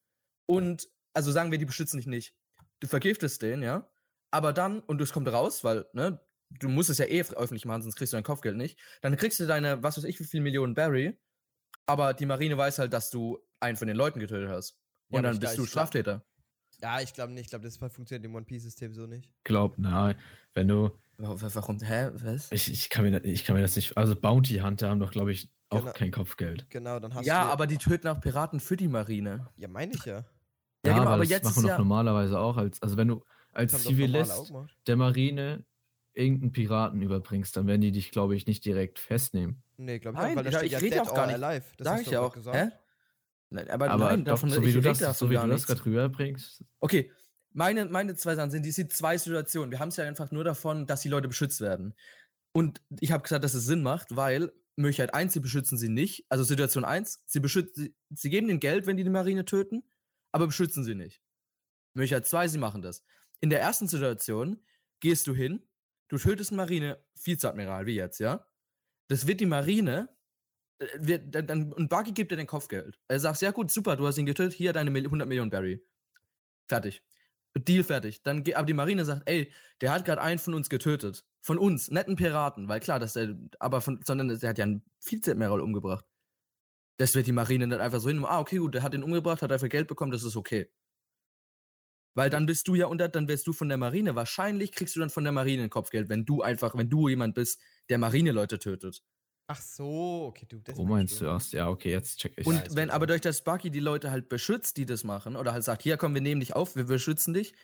[0.47, 2.35] und, also sagen wir, die beschützen dich nicht.
[2.81, 3.91] Du vergiftest den, ja?
[4.31, 7.83] Aber dann, und es kommt raus, weil, ne, du musst es ja eh öffentlich machen,
[7.83, 8.79] sonst kriegst du dein Kopfgeld nicht.
[9.03, 11.19] Dann kriegst du deine, was weiß ich, wie viel Millionen Barry,
[11.87, 14.79] aber die Marine weiß halt, dass du einen von den Leuten getötet hast.
[15.11, 16.25] Ja, Und aber dann bist du Straftäter.
[16.83, 17.45] Ja, ich glaube nicht.
[17.47, 19.31] Ich glaube, das funktioniert im One Piece-System so nicht.
[19.45, 20.15] Glaub, na,
[20.55, 21.81] wenn du, Wa- wa- Warum?
[21.81, 22.11] Hä?
[22.15, 22.53] Was?
[22.53, 25.33] ich, ich, kann mir, ich kann mir das nicht, also Bounty Hunter haben doch, glaube
[25.33, 25.93] ich, auch Genau.
[25.93, 26.71] kein Kopfgeld.
[26.71, 27.51] Genau, dann hast Ja, du.
[27.51, 29.49] aber die töten auch Piraten für die Marine.
[29.57, 30.25] Ja, meine ich ja.
[30.87, 33.09] Ja, genau, aber das jetzt machen ist wir ja- doch normalerweise auch als, also wenn
[33.09, 34.53] du als Das Zivilist
[34.87, 35.65] der Marine
[36.15, 39.63] irgendeinen Piraten überbringst, dann werden die dich, glaube ich, nicht direkt festnehmen.
[39.77, 41.27] Nee, glaube ich Nein, auch, weil da da- steht ich ja rede Dead auch gar
[41.27, 41.43] nicht.
[41.43, 41.65] Alive.
[41.77, 42.33] Das Sag ich ja auch.
[42.33, 42.57] gesagt.
[42.57, 42.71] Hä?
[43.51, 46.65] Nein, aber, Aber nein, davon, so wie du das, so wie du das gerade rüberbringst,
[46.81, 47.11] Okay,
[47.53, 49.71] meine, meine zwei Sachen sind, die sind zwei Situationen.
[49.71, 51.95] Wir haben es ja einfach nur davon, dass die Leute beschützt werden.
[52.53, 56.27] Und ich habe gesagt, dass es Sinn macht, weil Möglichkeit 1, sie beschützen sie nicht.
[56.29, 59.83] Also Situation 1, sie, beschützen, sie, geben ihnen Geld, wenn die die Marine töten,
[60.31, 61.23] aber beschützen sie nicht.
[61.95, 63.03] Möglichkeit 2, sie machen das.
[63.41, 64.63] In der ersten Situation
[65.01, 65.67] gehst du hin,
[66.09, 68.47] du tötest einen Marine-Vizeadmiral, wie jetzt, ja?
[69.09, 70.09] Das wird die Marine,
[70.79, 72.99] äh, wird, dann, dann, und Bucky gibt dir dein Kopfgeld.
[73.09, 75.83] Er sagt, ja gut, super, du hast ihn getötet, hier deine Mil- 100 Millionen Barry.
[76.69, 77.03] Fertig.
[77.57, 78.23] Deal fertig.
[78.23, 81.25] Dann, aber die Marine sagt, ey, der hat gerade einen von uns getötet.
[81.43, 84.85] Von uns, netten Piraten, weil klar, dass der, aber von, sondern der hat ja einen
[85.05, 86.05] Vizeadmiral umgebracht.
[86.99, 89.43] Das wird die Marine dann einfach so hin, ah, okay, gut, der hat den umgebracht,
[89.43, 90.71] hat dafür Geld bekommen, das ist okay.
[92.15, 94.17] Weil dann bist du ja unter, dann wärst du von der Marine.
[94.17, 97.61] Wahrscheinlich kriegst du dann von der Marine Kopfgeld, wenn du einfach, wenn du jemand bist,
[97.89, 99.05] der Marine-Leute tötet.
[99.51, 100.59] Ach so, okay, du.
[100.61, 101.55] Das wo meinst du erst?
[101.55, 102.47] Ja, okay, jetzt check ich.
[102.47, 105.55] Und Ja, wenn aber durch das Bucky die Leute halt beschützt, die das machen, oder
[105.55, 107.55] halt sagt, hier komm, wir nehmen dich auf, wir beschützen dich,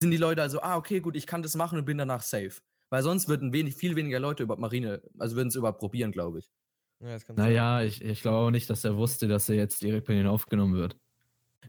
[0.00, 2.60] sind die Leute also, ah, okay, gut, ich kann das machen und bin danach safe.
[2.90, 6.40] Weil sonst würden wenig, viel weniger Leute über Marine, also würden es überhaupt probieren, glaube
[6.40, 6.50] ich.
[7.00, 7.46] Ja, das kann sein.
[7.46, 10.28] Naja, ich, ich glaube auch nicht, dass er wusste, dass er jetzt direkt bei denen
[10.28, 10.98] aufgenommen wird.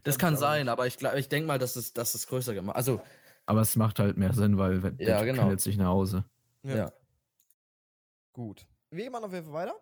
[0.04, 0.70] Das Glaub kann sein, nicht.
[0.72, 3.00] aber ich, ich denke mal, dass es, dass es größer gemacht Also,
[3.46, 5.50] Aber es macht halt mehr Sinn, weil wenn- Ja, der genau.
[5.50, 6.26] jetzt nicht nach Hause.
[6.64, 6.76] Ja.
[6.76, 6.92] Ja.
[8.34, 8.66] Gut.
[8.90, 9.80] Wir machen auf jeden Fall weiter.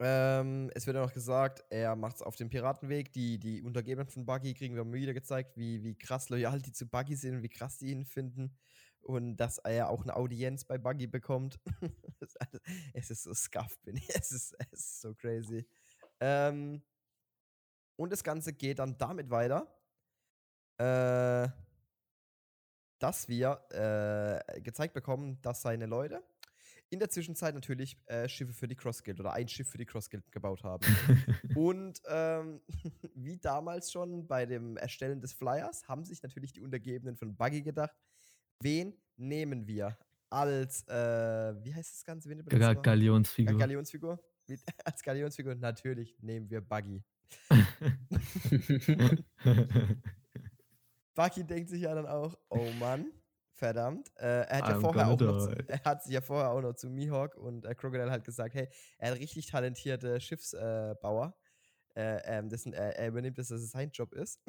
[0.00, 3.12] Ähm, es wird ja noch gesagt, er macht es auf dem Piratenweg.
[3.12, 6.72] Die, die Untergebenen von Buggy kriegen wir mal wieder gezeigt, wie, wie krass loyal die
[6.72, 8.56] zu Buggy sind und wie krass die ihn finden.
[9.00, 11.58] Und dass er auch eine Audienz bei Buggy bekommt.
[12.92, 14.08] Es ist so scuffed, bin ich.
[14.14, 15.66] Es ist, es ist so crazy.
[16.20, 16.82] Ähm,
[17.96, 19.66] und das Ganze geht dann damit weiter,
[20.78, 21.48] äh,
[22.98, 26.22] dass wir äh, gezeigt bekommen, dass seine Leute
[26.90, 29.84] in der Zwischenzeit natürlich äh, Schiffe für die Cross Guild oder ein Schiff für die
[29.86, 30.84] Cross Guild gebaut haben.
[31.54, 32.60] Und ähm,
[33.14, 37.62] wie damals schon bei dem Erstellen des Flyers haben sich natürlich die Untergebenen von Buggy
[37.62, 37.94] gedacht,
[38.60, 39.98] wen nehmen wir
[40.30, 40.94] als, äh,
[41.62, 42.28] wie heißt das Ganze?
[42.30, 42.60] Wen Ga wir?
[42.60, 43.58] Ja, Galionsfigur.
[43.58, 44.22] Galionsfigur?
[44.46, 45.54] Wie- Als Galionsfigur?
[45.56, 47.02] Natürlich nehmen wir Buggy.
[51.14, 53.10] Bucky denkt sich ja dann auch, oh Mann,
[53.58, 54.10] verdammt.
[54.16, 56.88] Äh, er, hat ja vorher auch noch er hat sich ja vorher auch noch zu
[56.88, 58.68] Mihawk und äh, Crocodile halt gesagt, hey,
[58.98, 61.34] er hat richtig talentierte Schiffsbauer.
[61.94, 64.40] Äh, äh, ähm, dessen, äh, er übernimmt, dass das sein Job ist.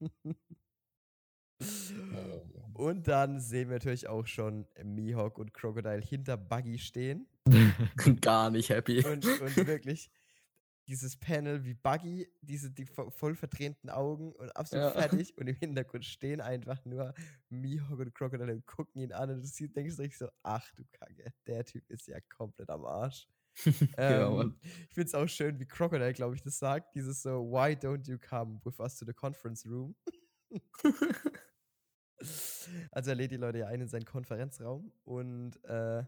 [2.74, 7.26] und dann sehen wir natürlich auch schon Mihawk und Crocodile hinter Buggy stehen.
[8.20, 9.04] Gar nicht happy.
[9.04, 10.10] Und, und wirklich
[10.88, 14.90] dieses Panel wie Buggy, diese die vo- voll verdrehten Augen und absolut Ja.
[15.30, 17.12] fertig und im Hintergrund stehen einfach nur
[17.48, 20.84] Mihawk und Crocodile und gucken ihn an und du siehst, denkst dich so, ach du
[20.92, 23.26] Kacke, der Typ ist ja komplett am Arsch.
[23.98, 24.60] Ähm, Mann.
[24.62, 28.06] ich finde es auch schön, wie Crocodile, glaube ich, das sagt, dieses so, why don't
[28.06, 29.96] you come with us to the conference room?
[32.92, 36.04] also er lädt die Leute ja ein in seinen Konferenzraum und äh,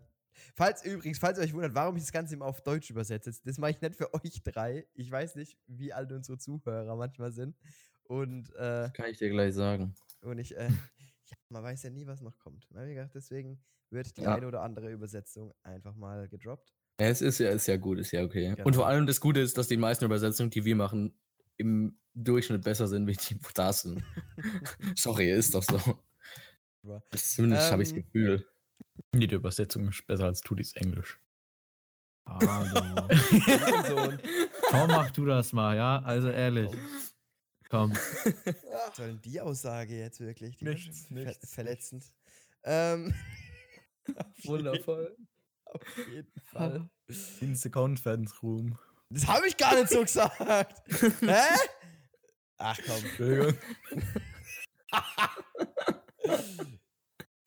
[0.57, 3.59] falls übrigens, falls ihr euch wundert, warum ich das Ganze immer auf Deutsch übersetze, das
[3.59, 4.87] mache ich nicht für euch drei.
[4.95, 7.57] Ich weiß nicht, wie alt unsere Zuhörer manchmal sind
[8.05, 9.95] und äh, Kann ich dir gleich sagen.
[10.23, 12.67] und ich, äh, ja, man weiß ja nie, was noch kommt.
[12.71, 14.35] Na, wie gesagt, deswegen wird die Ja.
[14.35, 16.75] eine oder andere Übersetzung einfach mal gedroppt.
[17.01, 18.51] Ja, es ist ja, ist ja gut, ist ja okay.
[18.55, 18.65] Genau.
[18.67, 21.17] Und vor allem das Gute ist, dass die meisten Übersetzungen, die wir machen,
[21.57, 24.03] im Durchschnitt besser sind, wie die da sind.
[24.97, 25.79] Sorry, ist doch so.
[27.15, 28.45] Zumindest habe ich das ähm,
[29.13, 29.27] Gefühl.
[29.29, 31.19] Die Übersetzung ist besser als Tudis Englisch.
[32.27, 33.09] Hallo.
[33.89, 34.21] Sohn.
[34.69, 36.01] Komm, mach du das mal, ja?
[36.01, 36.71] Also ehrlich.
[37.71, 37.93] Komm.
[37.93, 40.57] Was soll denn die Aussage jetzt wirklich?
[40.59, 41.55] Die Nichts, ver nichts.
[41.55, 42.13] verletzend.
[42.65, 43.15] Ähm,
[44.45, 45.17] Wundervoll.
[45.65, 46.89] Auf jeden Fall.
[47.41, 48.79] In the Conference Room.
[49.11, 50.83] Das habe ich gar nicht so gesagt.
[51.21, 51.43] Hä?
[52.59, 52.97] Ach komm.
[53.05, 53.59] Entschuldigung.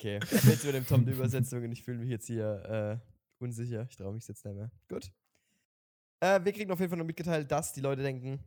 [0.01, 3.85] Okay, jetzt mit dem Tom die Übersetzung und ich fühle mich jetzt hier äh, unsicher.
[3.87, 4.71] Ich traue mich jetzt nicht mehr.
[4.89, 5.11] Gut.
[6.21, 8.43] Äh, wir kriegen auf jeden Fall noch mitgeteilt, dass die Leute denken,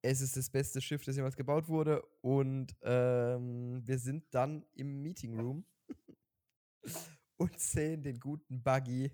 [0.00, 2.00] es ist das beste Schiff, das jemals gebaut wurde.
[2.22, 5.66] Und ähm, wir sind dann im Meeting Room
[7.36, 9.12] und sehen den guten Buggy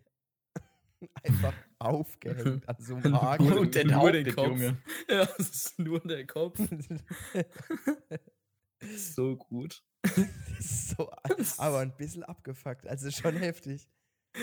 [1.24, 3.52] einfach aufgehängt an so einem Haken.
[3.54, 4.32] Und der Nur den.
[4.32, 4.46] Kopf.
[4.46, 4.76] Junge.
[5.08, 6.60] Ja, es ist nur der Kopf.
[8.96, 9.82] So gut.
[10.60, 11.10] so,
[11.58, 12.86] aber ein bisschen abgefuckt.
[12.86, 13.88] Also schon heftig.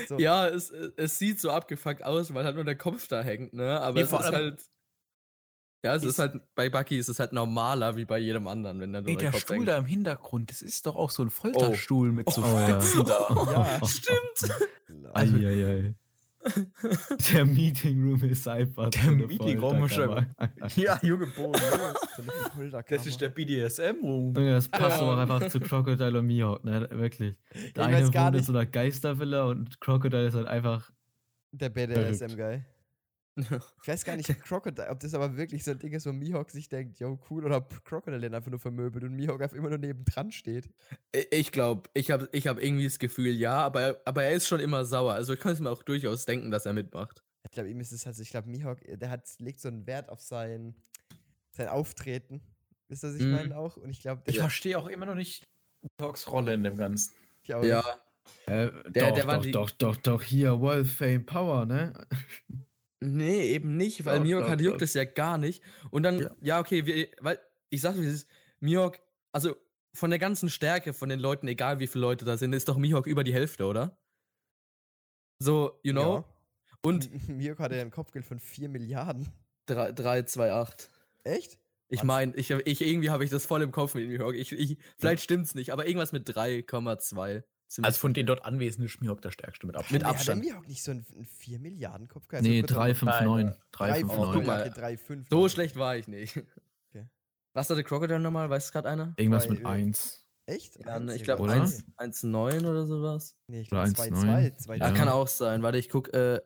[0.08, 3.54] So, Ja, es, es sieht so abgefuckt aus, weil halt nur der Kopf da hängt,
[3.54, 3.80] ne?
[3.80, 4.62] Aber Nee, es ist halt.
[5.84, 8.80] Ja, es Ist- ist halt, bei Bucky ist es halt normaler wie bei jedem anderen,
[8.82, 9.68] wenn da nur Ey, der der Kopf Stuhl hängt.
[9.68, 12.82] da im Hintergrund, das ist doch auch so ein Folterstuhl mit so Oh, ja.
[12.82, 13.80] Spitzen da.
[13.82, 13.88] Ja.
[13.88, 14.70] Stimmt!
[15.14, 15.94] Also, Eieiei.
[17.34, 18.90] Der Meeting Room ist einfach.
[18.90, 19.98] Der Meeting Room ist.
[20.76, 21.94] Ja, Junge Folterkammer.
[22.88, 24.36] Das ist der BDSM-Room.
[24.36, 26.88] Junge, das passt aber einfach zu Crocodile und Mihawk, ne?
[26.92, 27.36] Wirklich.
[27.54, 30.92] Ich Der weiß eine wohnt in so einer Geistervilla und Crocodile ist halt einfach.
[31.52, 32.64] der BDSM-Guy.
[33.82, 36.50] Ich weiß gar nicht, Crocodile, ob das aber wirklich so ein Ding ist, wo Mihawk
[36.52, 39.70] sich denkt, yo, cool, oder ob Crocodile den einfach nur vermöbelt und Mihawk einfach immer
[39.70, 40.70] nur nebendran steht.
[41.32, 44.48] Ich glaube, ich habe ich hab irgendwie das Gefühl, ja, aber, er- aber er ist
[44.48, 45.14] schon immer sauer.
[45.14, 47.24] Also ich kann es mir auch durchaus denken, dass er mitmacht.
[47.44, 50.10] Ich glaube, ihm ist es halt ich glaube, Mihawk, der hat, legt so einen Wert
[50.10, 50.74] auf sein,
[51.52, 52.42] sein Auftreten.
[52.88, 53.32] Wisst ihr, was ich Mhm.
[53.32, 53.78] meine auch?
[53.78, 55.44] Und ich glaube, Ich verstehe auch immer noch nicht
[55.98, 57.14] Talks Rolle in dem Ganzen.
[57.44, 58.48] ich auch Ja, nicht.
[58.48, 61.94] Äh, Der- doch, der war doch, die- doch, doch, doch, hier, World Fame Power, ne?
[63.00, 65.64] Nee, eben nicht, weil hat juckt es ja gar nicht.
[65.92, 66.36] Und dann, Ja.
[66.42, 68.30] ja, okay, wir, weil ich sag wie es ist,
[68.60, 69.00] Mihawk,
[69.32, 69.56] also
[69.94, 72.78] von der ganzen Stärke von den Leuten, egal wie viele Leute da sind, ist doch
[72.78, 73.98] Mihawk über die Hälfte, oder?
[75.40, 76.18] So, you know?
[76.18, 76.26] Ja.
[76.82, 79.30] Und Mihawk hatte ja ein Kopfgeld von 4 Milliarden.
[79.68, 80.90] 3, 3, 2, 8.
[81.24, 81.60] Echt?
[81.88, 84.36] Ich meine, ich, ich, irgendwie habe ich das voll im Kopf mit Mihawk.
[84.36, 87.44] Ich, ich, vielleicht stimmt's nicht, aber irgendwas mit 3,2.
[87.76, 89.92] Ziemlich- Also von den dort Anwesenden ist Mihawk der stärkste mit Abstand.
[89.94, 90.40] Mit Nee, Abstand.
[90.40, 92.44] Hat der Mihawk nicht so einen, einen 4 Milliarden Kopfgeld?
[92.44, 93.62] Nee, kurz mal- 359.
[93.74, 94.34] Drei, fünf, 359.
[94.34, 94.62] guck mal.
[94.62, 95.28] okay, drei, fünf.
[95.30, 96.38] so schlecht war ich nicht.
[96.94, 97.06] Okay.
[97.54, 98.50] Was hatte Crocodile nochmal?
[98.50, 99.14] Weiß es gerade einer?
[99.18, 100.26] Irgendwas Drei, mit äh, 1.
[100.46, 100.80] Echt?
[100.86, 101.54] Ja, ne, ich glaube Oder?
[101.98, 103.36] 1,9 oder sowas.
[103.48, 104.58] Nee, ich Oder glaube 1,9.
[104.58, 104.76] 2-2.
[104.78, 105.62] Ja, kann auch sein.
[105.64, 106.14] Warte, ich guck.
[106.14, 106.40] Äh,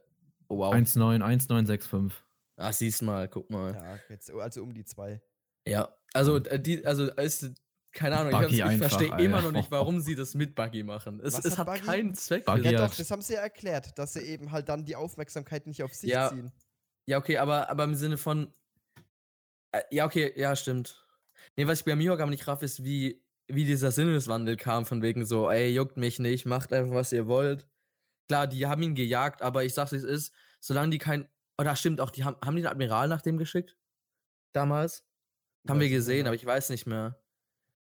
[0.47, 0.73] oh, wow.
[0.73, 2.17] 1,9, 1,965.
[2.57, 3.73] Ah, siehst mal, guck mal.
[3.75, 5.21] Ja, jetzt, also um die 2.
[5.67, 7.51] Ja, also, äh, die, also, ist,
[7.91, 10.83] keine Ahnung, ich, Buggy ich einfach, verstehe immer noch nicht, warum sie das mit Buggy
[10.83, 11.19] machen.
[11.23, 12.45] Es, es hat hat keinen Zweck.
[12.45, 14.95] Buggy für- Ja, doch, das haben sie ja erklärt, dass sie eben halt dann die
[14.95, 16.29] Aufmerksamkeit nicht auf sich Ja.
[16.29, 16.51] ziehen.
[17.07, 18.53] Ja, okay, aber, aber im Sinne von.
[19.71, 21.05] Äh, ja, okay, ja, stimmt.
[21.55, 25.01] Nee, was ich bei Mihawk aber nicht raff, ist, wie, wie dieser Sinneswandel kam, von
[25.01, 27.67] wegen so, ey, juckt mich nicht, macht einfach, was ihr wollt.
[28.27, 31.27] Klar, die haben ihn gejagt, aber ich sag's, wie es ist, solange die kein.
[31.57, 33.75] Oder stimmt auch, die haben, haben die den Admiral nach dem geschickt?
[34.53, 35.03] Damals?
[35.67, 37.18] Haben Weiß wir ich gesehen, aber ich weiß nicht mehr.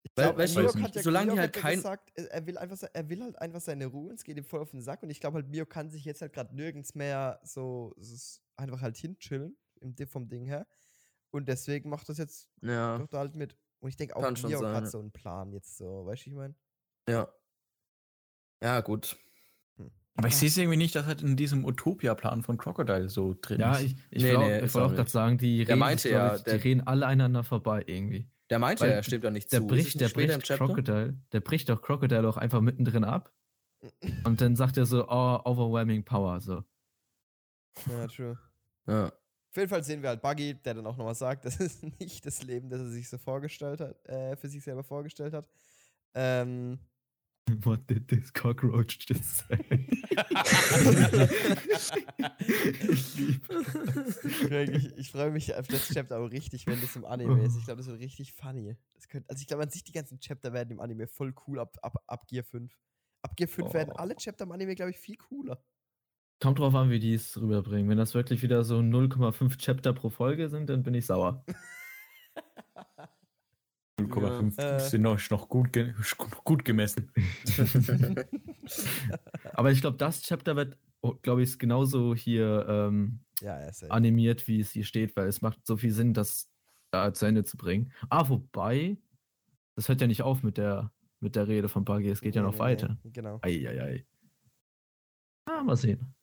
[0.09, 2.59] Ich Weil- weiß hat ja, solange die Miyok halt ja kein- gesagt, er er will,
[2.59, 5.11] einfach, er will halt einfach seine Ruhe, es geht ihm voll auf den Sack und
[5.11, 8.97] ich glaube halt, Mio kann sich jetzt halt gerade nirgends mehr so ist einfach halt
[8.97, 10.67] hinchillen, im, vom Ding her.
[11.31, 13.57] Und deswegen macht das jetzt Ja, doch da halt mit.
[13.81, 14.91] Und ich denke auch, Mio sein, hat ja.
[14.91, 16.55] so einen Plan jetzt so, weißt du, ich meine?
[17.09, 17.29] ja.
[18.63, 19.17] Ja, gut.
[20.19, 23.61] Aber ich sehe es irgendwie nicht, dass halt in diesem Utopia-Plan von Crocodile so drin
[23.61, 23.83] Ja, ist.
[23.83, 26.43] ich, ich Nee, nee, ich wollte auch gerade sagen, die reden, meinte glaub ja, ich,
[26.45, 28.27] die reden alle einander vorbei irgendwie.
[28.51, 29.67] Der meinte, Weil er stimmt doch nicht Der zu.
[29.67, 30.43] Bricht, der bricht?
[30.45, 33.33] Crocodile, der bricht doch Crocodile auch einfach mittendrin ab.
[34.25, 36.63] Und dann sagt er so, oh, overwhelming power, so.
[37.91, 38.39] Ja, true.
[38.87, 39.07] Ja.
[39.07, 42.25] Auf jeden Fall sehen wir halt Buggy, der dann auch nochmal sagt, das ist nicht
[42.27, 45.49] das Leben, das er sich so vorgestellt hat, äh, für sich selber vorgestellt hat.
[46.15, 46.79] Ähm,
[47.63, 49.87] What did this cockroach just say?
[54.51, 57.57] Ich, ich freue mich auf das Chapter auch richtig, wenn das im Anime ist.
[57.57, 58.77] Ich glaube, das wird richtig funny.
[58.95, 61.61] Das könnt, also ich glaube, an sich die ganzen Chapter werden im Anime voll cool
[61.61, 62.77] ab, ab, ab Gear 5.
[63.23, 63.99] Ab Gear 5 werden Oh.
[63.99, 65.63] alle Chapter im Anime, glaube ich, viel cooler.
[66.43, 67.89] Kommt drauf an, wie die es rüberbringen.
[67.89, 71.45] Wenn das wirklich wieder so 0,5 Chapter pro Folge sind, dann bin ich sauer.
[73.99, 74.77] 0,5 Ja.
[74.77, 74.81] Äh.
[74.81, 75.95] sind noch, noch gut, ge
[76.45, 77.11] gut gemessen.
[79.55, 80.77] Aber ich glaube, das Chapter wird,
[81.23, 83.89] glaube ich, genauso hier ähm, Ja, er ja.
[83.89, 86.51] animiert, wie es hier steht, weil es macht so viel Sinn, das
[86.91, 87.93] da zu Ende zu bringen.
[88.11, 88.99] Ah, wobei,
[89.77, 92.43] das hört ja nicht auf mit der, mit der Rede von Buggy, es geht ja
[92.43, 92.99] Nee, noch nee, weiter.
[93.03, 93.39] Nee, genau.
[93.43, 94.07] Eieiei.
[95.47, 96.15] Ah, mal sehen.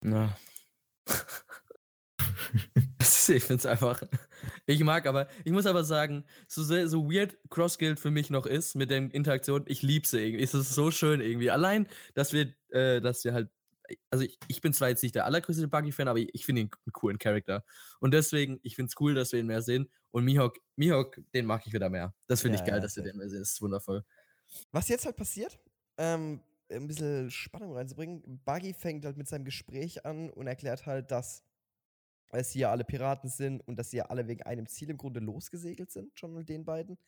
[0.00, 0.36] Na.
[2.98, 4.02] ich finde es einfach.
[4.66, 8.46] Ich mag aber, ich muss aber sagen, so, sehr, so weird Cross-Guild für mich noch
[8.46, 10.44] ist mit den Interaktionen, ich liebe sie irgendwie.
[10.44, 11.50] Es ist so schön irgendwie.
[11.50, 13.50] Allein, dass wir, äh, dass wir halt,
[14.10, 16.70] also ich, ich bin zwar jetzt nicht der allergrößte Buggy-Fan, aber ich, ich finde ihn
[16.86, 17.64] einen coolen Charakter.
[18.00, 19.90] Und deswegen, ich finde es cool, dass wir ihn mehr sehen.
[20.12, 22.14] Und Mihawk, Mihawk, den mag ich wieder mehr.
[22.28, 23.40] Das finde Ja, ich geil, ja, dass wir den mehr sehen.
[23.40, 24.04] Das ist wundervoll.
[24.70, 25.58] Was jetzt halt passiert,
[25.98, 31.10] ähm, ein bisschen Spannung reinzubringen, Buggy fängt halt mit seinem Gespräch an und erklärt halt,
[31.10, 31.42] dass
[32.40, 35.20] es hier alle Piraten sind und dass sie ja alle wegen einem Ziel im Grunde
[35.20, 36.98] losgesegelt sind, schon mit den beiden.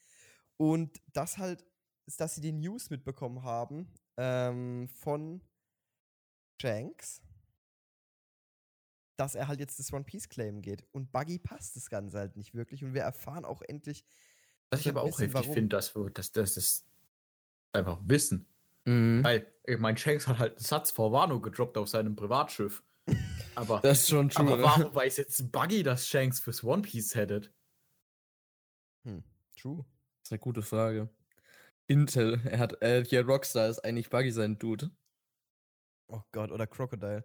[0.56, 1.64] Und das halt,
[2.06, 5.40] ist, dass sie die News mitbekommen haben ähm, von
[6.60, 7.22] Shanks,
[9.16, 10.84] dass er halt jetzt das One Piece claimen geht.
[10.92, 12.84] Und Buggy passt das Ganze halt nicht wirklich.
[12.84, 14.04] Und wir erfahren auch endlich.
[14.70, 16.84] Was ich aber auch heftig finde, dass wir dass, dass das
[17.72, 18.46] einfach wissen.
[18.84, 19.24] Mhm.
[19.24, 22.82] Weil, ich mein, Shanks hat halt einen Satz vor Wano gedroppt auf seinem Privatschiff.
[23.56, 24.62] Aber, Das ist schon aber true.
[24.62, 27.52] warum weiß jetzt Buggy, dass Shanks fürs One Piece headet?
[29.04, 29.22] Hm,
[29.58, 29.84] true.
[30.22, 31.08] Das ist eine gute Frage.
[31.86, 34.90] Intel, er hat, äh, hier Rockstar ist eigentlich Buggy sein Dude.
[36.08, 37.24] Oh Gott, oder Crocodile.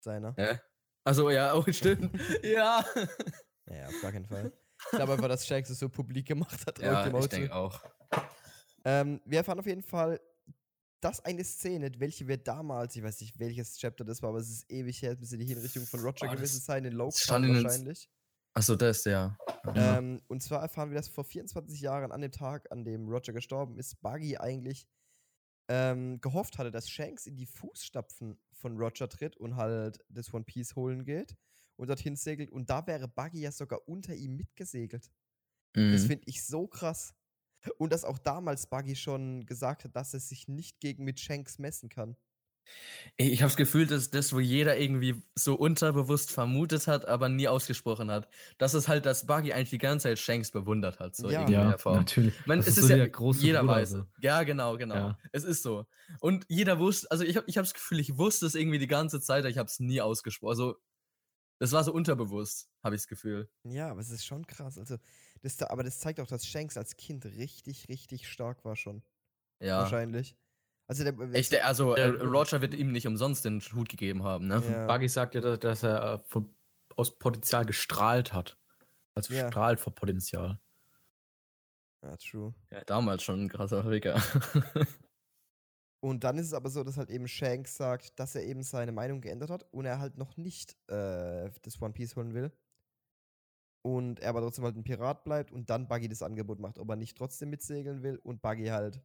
[0.00, 0.34] Seiner.
[0.36, 0.60] Hä?
[1.04, 2.14] Also ja, oh, stimmt.
[2.42, 2.84] ja.
[3.66, 4.52] Ja, auf gar keinen Fall.
[4.84, 6.78] Ich glaube einfach, dass Shanks es so publik gemacht hat.
[6.78, 7.82] Ja, ich denke auch.
[8.84, 10.20] Ähm, wir erfahren auf jeden Fall,
[11.00, 14.48] dass eine Szene, welche wir damals, ich weiß nicht, welches Chapter das war, aber es
[14.50, 17.06] ist ewig her, es müsste die Hinrichtung von Roger Oh, das- gewesen sein, in Low
[17.06, 18.08] wahrscheinlich.
[18.54, 19.36] Achso, das, ja.
[19.74, 19.98] ja.
[19.98, 23.32] Ähm, und zwar erfahren wir, dass vor 24 Jahren, an dem Tag, an dem Roger
[23.32, 24.88] gestorben ist, Buggy eigentlich
[25.68, 30.44] ähm, gehofft hatte, dass Shanks in die Fußstapfen von Roger tritt und halt das One
[30.44, 31.36] Piece holen geht
[31.76, 32.50] und dorthin segelt.
[32.50, 35.12] Und da wäre Buggy ja sogar unter ihm mitgesegelt.
[35.74, 36.06] Das Mhm.
[36.06, 37.14] finde ich so krass.
[37.78, 41.58] Und dass auch damals Buggy schon gesagt hat, dass er sich nicht gegen mit Shanks
[41.58, 42.16] messen kann.
[43.16, 47.48] Ich habe das Gefühl, dass das, wo jeder irgendwie so unterbewusst vermutet hat, aber nie
[47.48, 48.28] ausgesprochen hat.
[48.58, 51.16] Das ist halt, dass Buggy eigentlich die ganze Zeit Shanks bewundert hat.
[51.16, 51.48] So Ja.
[51.48, 52.38] Ja, natürlich.
[52.38, 53.04] Ich meine, Das es ist ist, so ja
[53.40, 53.90] jeder Bruder, weiß.
[53.90, 53.98] so.
[54.00, 54.06] es.
[54.20, 54.94] Ja, genau, genau.
[54.94, 55.18] Ja.
[55.32, 55.86] Es ist so.
[56.20, 58.86] Und jeder wusste, also ich habe ich hab das Gefühl, ich wusste es irgendwie die
[58.86, 60.50] ganze Zeit, aber ich habe es nie ausgesprochen.
[60.50, 60.76] Also,
[61.58, 63.48] das war so unterbewusst, habe ich das Gefühl.
[63.64, 64.78] Ja, aber es ist schon krass.
[64.78, 64.96] Also,
[65.42, 69.02] das da, aber das zeigt auch, dass Shanks als Kind richtig, richtig stark war schon.
[69.60, 69.80] Ja.
[69.80, 70.36] Wahrscheinlich.
[70.86, 72.22] Also der, Ich, der- also, äh, Ja.
[72.24, 74.62] Roger wird ihm nicht umsonst den Hut gegeben haben, ne?
[74.70, 74.86] Ja.
[74.86, 76.54] Buggy sagt ja, dass, dass er äh, von,
[76.96, 78.56] aus Potenzial gestrahlt hat.
[79.14, 79.48] Also Ja.
[79.50, 80.58] strahlt vor Potenzial.
[82.02, 82.54] Ja, true.
[82.70, 84.14] Ja, damals schon ein krasser Ficker.
[86.00, 88.92] Und dann ist es aber so, dass halt eben Shanks sagt, dass er eben seine
[88.92, 92.52] Meinung geändert hat und er halt noch nicht äh, das One Piece holen will.
[93.82, 96.88] Und er aber trotzdem halt ein Pirat bleibt und dann Buggy das Angebot macht, ob
[96.90, 99.02] er nicht trotzdem mitsegeln will und Buggy halt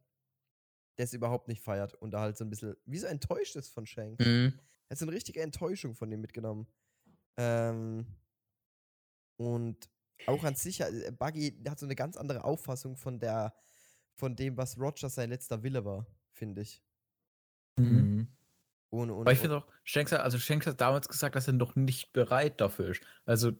[0.96, 3.86] das überhaupt nicht feiert und da halt so ein bisschen, wie so enttäuscht ist von
[3.86, 4.24] Shanks.
[4.24, 4.52] mhm.
[4.88, 6.66] Er hat so eine richtige Enttäuschung von dem mitgenommen.
[7.36, 8.06] Ähm,
[9.36, 9.88] und
[10.26, 13.54] auch an sich, äh, Buggy hat so eine ganz andere Auffassung von der,
[14.14, 16.83] von dem, was Roger sein letzter Wille war, finde ich.
[17.76, 18.28] Mhm.
[18.90, 21.54] Und, und, Aber ich finde auch, Shanks hat, also Shanks hat damals gesagt, dass er
[21.54, 23.02] noch nicht bereit dafür ist.
[23.26, 23.52] Also,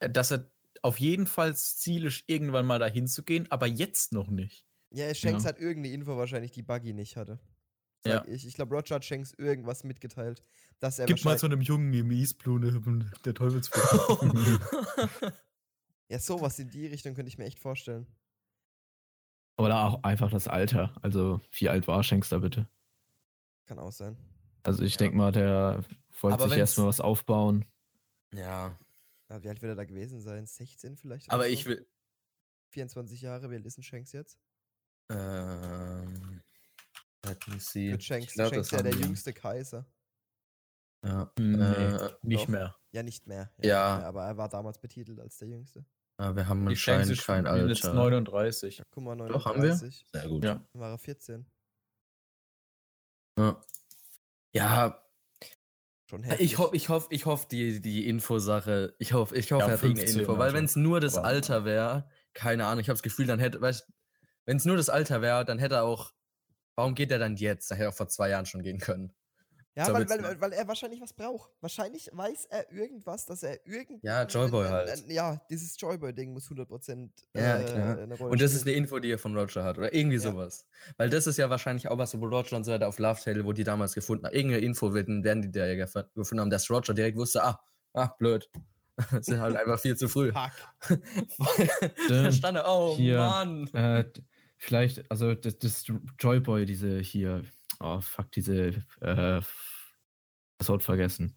[0.00, 0.50] äh, dass er
[0.82, 4.66] auf jeden Fall das Ziel ist, irgendwann mal dahin zu gehen, aber jetzt noch nicht.
[4.90, 5.50] Ja, Shanks Ja.
[5.50, 7.38] hat irgendeine Info wahrscheinlich, die Buggy nicht hatte.
[8.06, 8.24] Ja.
[8.26, 10.42] Ich, ich glaube, Roger hat Shanks irgendwas mitgeteilt,
[10.80, 12.60] dass er Gib mal so einem Jungen im Eastblue
[13.24, 14.22] der Teufelsfrucht.
[16.08, 18.06] ja, sowas in die Richtung könnte ich mir echt vorstellen.
[19.56, 20.92] Oder auch einfach das Alter.
[21.00, 22.68] Also, wie alt war Shanks da bitte?
[23.66, 24.16] Kann auch sein.
[24.62, 24.98] Also, ich Ja.
[24.98, 25.84] denke mal, der
[26.20, 27.64] wollte Aber sich erstmal was aufbauen.
[28.32, 28.76] ja.
[29.30, 30.46] Ja, wie alt wird er da gewesen sein?
[30.46, 31.30] 16 vielleicht?
[31.30, 31.88] Aber ich will.
[32.72, 34.38] 24 Jahre, wie alt ist denn Shanks jetzt?
[35.10, 36.42] Ähm,
[37.24, 37.90] let me see.
[37.92, 39.00] Wird Shanks, glaub, Shanks ja der wir.
[39.00, 39.86] jüngste Kaiser.
[41.04, 41.30] Ja.
[41.38, 42.48] nee, Äh, nicht doch.
[42.48, 42.76] mehr.
[42.92, 43.50] Ja, nicht mehr.
[43.62, 43.94] Ja.
[43.94, 45.84] nicht mehr, aber er war damals betitelt als der Jüngste.
[46.18, 47.96] Ah, wir haben Die anscheinend ist kein spielen jetzt Alter.
[47.96, 48.82] 39.
[48.90, 49.70] Guck mal, Doch, haben wir?
[49.70, 50.06] 39.
[50.12, 50.44] Sehr gut.
[50.44, 50.54] Ja.
[50.72, 51.46] Dann war er 14.
[53.38, 53.60] Ja,
[54.52, 55.00] ja
[56.08, 56.44] Schon heftig.
[56.52, 59.72] ich hoffe, ich hoffe, ich hoffe, die, die Infosache, ich hoffe, ich hoffe, Ja, er
[59.74, 62.88] hat irgendeine 15 Info, weil wenn es nur das Aber- Alter wäre, keine Ahnung, ich
[62.88, 63.86] habe das Gefühl, dann hätte, weißt
[64.46, 66.12] wenn es nur das Alter wäre, dann hätte er auch,
[66.76, 67.70] warum geht er dann jetzt?
[67.70, 69.14] Da hätte er auch vor zwei Jahren schon gehen können.
[69.76, 70.40] Ja, weil, weil, dann.
[70.40, 71.50] weil, er wahrscheinlich was braucht.
[71.60, 74.04] Wahrscheinlich weiß er irgendwas, dass er irgend.
[74.04, 75.04] Ja, Joyboy äh, halt.
[75.08, 77.98] äh, Ja, dieses Joyboy-Ding muss 100% Ja, äh, klar.
[77.98, 78.84] eine Rolle Und das ist eine spielen.
[78.84, 80.22] Info, die er von Roger hat, oder irgendwie Ja.
[80.30, 80.64] sowas.
[80.96, 83.44] Weil das ist ja wahrscheinlich auch was, wo Roger und so weiter auf Love Tale,
[83.44, 84.34] wo die damals gefunden haben.
[84.34, 87.60] Irgendeine Info werden, werden die da ja gef- gefunden haben, dass Roger direkt wusste, ah,
[87.94, 88.48] ah, blöd.
[89.22, 90.30] sind halt einfach viel zu früh.
[90.32, 90.98] Fuck.
[92.08, 93.18] da stand er, oh Hier.
[93.18, 93.66] Mann.
[93.74, 94.04] Äh,
[94.56, 95.84] vielleicht, also das, das
[96.20, 97.42] Joyboy, diese hier,
[97.80, 99.40] oh fuck, diese, äh,
[100.58, 101.36] das Wort vergessen.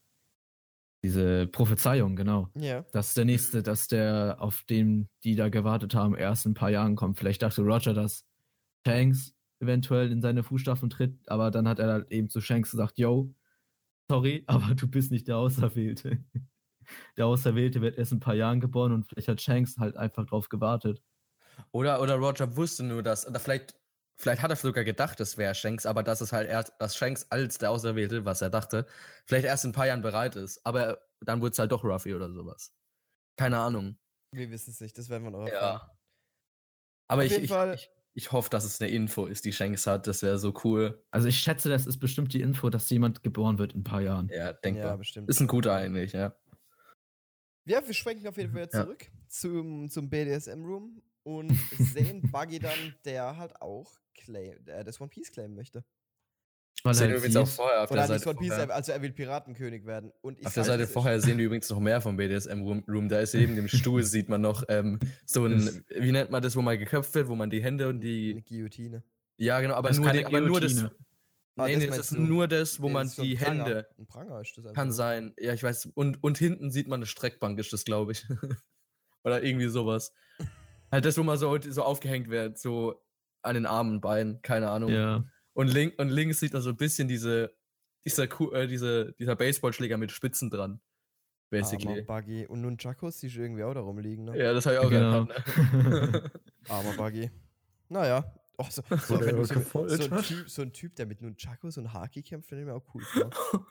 [1.03, 2.49] Diese Prophezeiung, genau.
[2.55, 2.81] Ja.
[2.91, 6.71] Dass der nächste, dass der, auf den die da gewartet haben, erst in ein paar
[6.71, 7.17] Jahren kommt.
[7.17, 8.25] Vielleicht dachte Roger, dass
[8.85, 12.97] Shanks eventuell in seine Fußstapfen tritt, aber dann hat er halt eben zu Shanks gesagt,
[12.97, 13.33] yo,
[14.09, 16.23] sorry, aber du bist nicht der Auserwählte.
[17.17, 20.25] Der Auserwählte wird erst in ein paar Jahren geboren und vielleicht hat Shanks halt einfach
[20.25, 21.01] drauf gewartet.
[21.71, 23.75] Oder, oder Roger wusste nur, dass, oder vielleicht,
[24.18, 27.28] vielleicht hat er sogar gedacht, es wäre Shanks, aber dass es halt erst, dass Shanks
[27.30, 28.86] als der Auserwählte, was er dachte,
[29.26, 30.65] vielleicht erst in ein paar Jahren bereit ist.
[30.65, 32.74] Aber dann wurde es halt doch Ruffy oder sowas.
[33.38, 33.97] Keine Ahnung.
[34.32, 35.82] Wir wissen es nicht, das werden wir noch erfahren.
[35.88, 35.97] Ja.
[37.09, 39.53] Aber Auf ich, jeden ich, Fall- ich, ich hoffe, dass es eine Info ist, die
[39.53, 40.07] Shanks hat.
[40.07, 41.03] Das wäre so cool.
[41.11, 44.01] Also ich schätze, das ist bestimmt die Info, dass jemand geboren wird in ein paar
[44.01, 44.28] Jahren.
[44.30, 44.97] Ja, Ja, denkbar.
[44.97, 45.30] bestimmt.
[45.30, 46.36] ist ein guter eigentlich, ja.
[47.65, 48.84] Ja, wir schwenken auf jeden Fall jetzt Ja.
[48.84, 55.09] zurück zum, zum BDSM-Room und sehen Buggy dann, der halt auch claim, äh, das One
[55.09, 55.84] Piece claimen möchte.
[56.84, 58.30] Weil Sehen wir übrigens auch vorher auf Oder der Seite.
[58.30, 58.69] One Piece, vorher.
[58.69, 60.11] er- also er will Piratenkönig werden.
[60.21, 62.86] Und ich Auf der Seite vorher sehen wir übrigens noch mehr vom BDSM-Room.
[62.88, 63.09] Room.
[63.09, 66.55] Da ist neben dem Stuhl, sieht man noch ähm, so ein, wie nennt man das,
[66.55, 68.43] wo man geköpft wird, wo man die Hände und Eine die.
[68.47, 69.03] Guillotine.
[69.38, 70.86] Ja, genau, aber Das ist nur, die, aber nur das.
[71.57, 72.21] Ah, nee, das nee, das ist du?
[72.21, 73.65] nur das, wo Nee, man das die Pranger.
[73.65, 73.88] Hände.
[73.97, 74.75] Ein Pranger ist das einfach.
[74.75, 75.34] Kann sein.
[75.39, 75.88] Ja, ich weiß.
[75.95, 78.25] Und, und hinten sieht man eine Streckbank, ist das, glaube ich.
[79.23, 80.13] Oder irgendwie sowas.
[80.91, 83.01] Halt das, wo man so, so aufgehängt wird, so
[83.41, 84.91] an den Armen und Beinen, keine Ahnung.
[84.91, 85.23] Ja.
[85.53, 87.55] Und, link, und links sieht man so ein bisschen diese,
[88.05, 88.23] dieser,
[88.53, 90.79] äh, diese, dieser Baseballschläger mit Spitzen dran.
[91.49, 92.01] Basically.
[92.01, 92.45] Armer Buggy.
[92.45, 94.38] Und Nunchakos siehst du irgendwie auch da rumliegen, ne?
[94.38, 95.25] Ja, das habe ich auch Genau.
[95.25, 95.73] gehabt.
[95.73, 96.31] Ne?
[96.69, 97.31] Armer Buggy.
[97.89, 98.25] Naja.
[98.57, 99.53] Oh, so, so, so, so,
[100.15, 102.85] ein typ, so ein Typ, der mit Nunchakos und Haki kämpft, finde ich mir auch
[102.93, 103.29] cool vor.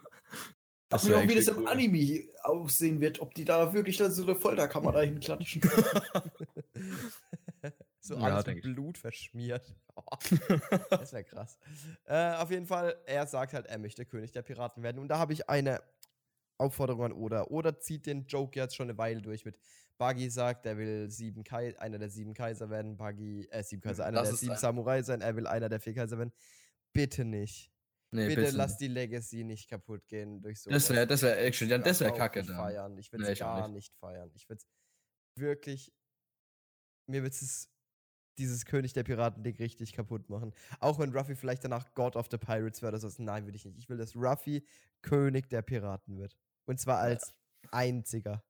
[0.89, 1.69] Das Das wär auch, wie das im cool.
[1.69, 5.61] Anime aussehen wird, ob die da wirklich dann so eine Folterkammer dahin klatschen.
[8.01, 8.63] so Ja, alles mit.
[8.63, 9.75] Blut verschmiert.
[9.97, 10.03] Oh,
[10.91, 11.59] das wäre krass.
[12.05, 14.99] Äh, auf jeden Fall, er sagt halt, er möchte König der Piraten werden.
[15.01, 15.81] Und da habe ich eine
[16.59, 17.47] Aufforderung an Oda.
[17.49, 19.59] Oda zieht den Joke jetzt schon eine Weile durch mit
[19.99, 22.97] Buggy sagt, er will sieben Kai einer der sieben Kaiser werden.
[22.97, 25.21] Buggy, äh, sieben Kaiser, einer Das der sieben ein- Samurai sein.
[25.23, 26.33] Er will einer der vier Kaiser werden.
[26.93, 27.73] Bitte nicht.
[28.13, 28.57] Nee, Bitte bisschen.
[28.57, 30.71] lass die Legacy nicht kaputt gehen durch so.
[30.71, 32.57] Das wäre, das wäre actually, ja, das wäre kacke nicht dann.
[32.57, 32.99] feiern.
[32.99, 33.75] Ich würde Nee, es gar nicht.
[33.75, 33.95] nicht.
[33.99, 34.31] feiern.
[34.35, 35.93] Ich würde es wirklich.
[37.09, 37.69] Mir wird es
[38.39, 40.53] dieses König der Piraten-Ding richtig kaputt machen.
[40.81, 43.23] Auch wenn Ruffy vielleicht danach God of the Pirates wäre oder so.
[43.23, 43.79] Nein, würde ich nicht.
[43.79, 44.67] Ich will, dass Ruffy
[45.03, 46.37] König der Piraten wird.
[46.67, 47.35] Und zwar als
[47.71, 48.45] einziger.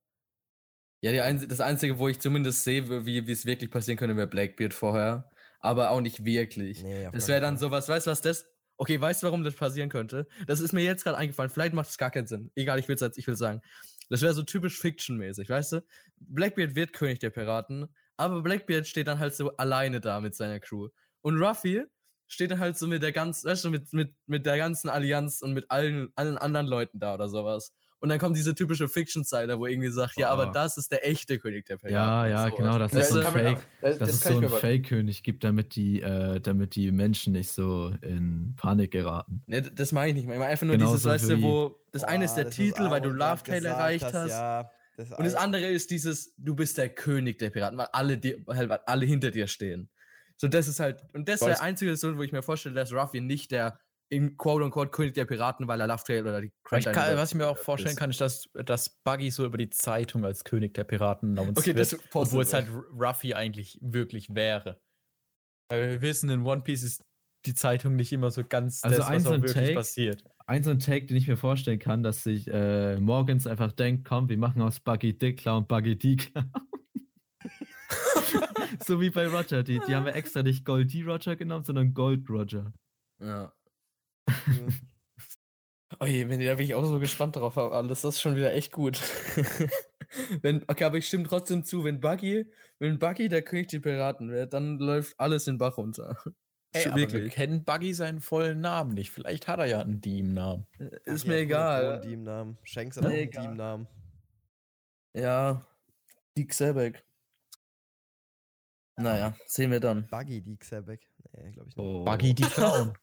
[1.02, 4.74] Ja, Einz das Einzige, wo ich zumindest sehe, wie es wirklich passieren könnte, wäre Blackbeard
[4.74, 5.30] vorher.
[5.60, 6.82] Aber auch nicht wirklich.
[6.82, 8.46] Nee, Das wäre dann sowas, weißt du was das?
[8.78, 10.26] Okay, weißt du, warum das passieren könnte?
[10.46, 11.50] Das ist mir jetzt gerade eingefallen.
[11.50, 12.50] Vielleicht macht es gar keinen Sinn.
[12.54, 13.62] Egal, ich will es ich will sagen.
[14.10, 15.84] Das wäre so typisch Fiction-mäßig, weißt du?
[16.18, 20.60] Blackbeard wird König der Piraten, aber Blackbeard steht dann halt so alleine da mit seiner
[20.60, 20.88] Crew.
[21.22, 21.84] Und Ruffy
[22.28, 25.42] steht dann halt so mit der ganzen, weißt du, mit, mit, mit der ganzen Allianz
[25.42, 27.72] und mit allen, allen anderen Leuten da oder sowas.
[27.98, 30.52] Und dann kommt diese typische Fiction-Seite, wo irgendwie sagt, ja, aber Oh.
[30.52, 31.94] das ist der echte König der Piraten.
[31.94, 32.56] Ja, ja, sowas.
[32.58, 33.58] genau, das Das ist so ein Fake.
[33.80, 37.32] das- Dass das es kann so aber- Fake-König gibt, damit die, äh, damit die Menschen
[37.32, 39.42] nicht so in Panik geraten.
[39.46, 40.26] Ne, das meine ich nicht.
[40.26, 40.34] mehr.
[40.36, 42.90] Ich meine einfach nur Genauso dieses, weißt du, wo das eine ist der das, Titel,
[42.90, 44.30] weil du Love Tale erreicht hast, hast.
[44.30, 47.88] Ja, das Und das ein- andere ist dieses, du bist der König der Piraten, weil
[47.92, 49.88] alle, dir, weil alle hinter dir stehen.
[50.36, 52.92] So, das ist halt, und das ist der einzige Situation, wo ich mir vorstelle, dass
[52.92, 53.78] Ruffy nicht der
[54.08, 57.34] im Quote-unquote König der Piraten, weil er Love Tale oder die Ich kann, was ich
[57.36, 57.98] mir auch vorstellen ist.
[57.98, 61.72] kann, ist, dass, dass Buggy so über die Zeitung als König der Piraten announced Okay,
[61.72, 64.80] das wird, obwohl es halt Ruffy eigentlich wirklich wäre.
[65.68, 67.02] Weil wir wissen, in One Piece ist
[67.46, 70.24] die Zeitung nicht immer so ganz Also das, was auch wirklich Take- passiert.
[70.48, 74.04] Ein so ein Take, den ich mir vorstellen kann, dass sich äh, Morgans einfach denkt,
[74.06, 76.52] komm, wir machen aus Buggy Dick Clown Buggy D Clown.
[78.86, 79.62] so wie bei Roger.
[79.64, 82.72] Die, die haben wir extra nicht Gold D Roger genommen, sondern Gold Roger.
[83.20, 83.52] Ja.
[84.26, 84.68] Mhm.
[86.00, 87.56] Oje, wenn, da bin ich auch so gespannt drauf.
[87.56, 89.00] Alles das ist schon wieder echt gut.
[90.42, 92.46] wenn, okay, aber ich stimme trotzdem zu, wenn Buggy,
[92.78, 96.16] wenn Buggy der König der Piraten wird, dann läuft alles den Bach runter.
[96.72, 99.10] Ey, aber wir kennen Buggy seinen vollen Namen nicht.
[99.10, 100.66] Vielleicht hat er ja einen Team-Namen.
[101.04, 102.00] Ist Ach mir ja, egal.
[102.02, 102.58] Teamnamen.
[102.64, 103.44] Shanks hat auch Mir einen egal.
[103.44, 103.86] Teamnamen.
[105.14, 105.66] Ja,
[106.36, 107.06] Dick Sebek.
[108.98, 110.06] Naja, sehen wir dann.
[110.08, 111.06] Buggy die Xebek.
[111.32, 111.86] Nee, glaube ich nicht.
[111.86, 112.04] Oh.
[112.04, 112.94] Buggy die Clown.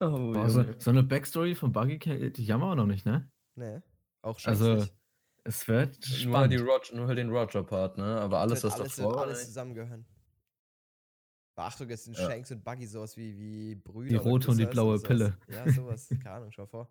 [0.00, 1.98] Oh, Boah, so, so eine Backstory von Buggy,
[2.32, 3.30] die haben wir auch noch nicht, ne?
[3.56, 3.80] Nee.
[4.22, 4.94] Auch Shanks Also, nicht.
[5.44, 6.70] es wird nur, halt die spannend.
[6.70, 8.20] Roger, nur halt den Roger-Part, ne?
[8.20, 9.46] Aber alles, was alles, davor alles ne?
[9.46, 10.06] zusammengehören.
[11.56, 12.30] Beachtung, jetzt sind Ja.
[12.30, 14.10] Shanks und Buggy sowas wie, wie Brüder.
[14.10, 15.00] Die rote und die blaue.
[15.00, 15.36] Pille.
[15.48, 16.08] Ja, sowas.
[16.22, 16.88] Keine Ahnung, schau vor.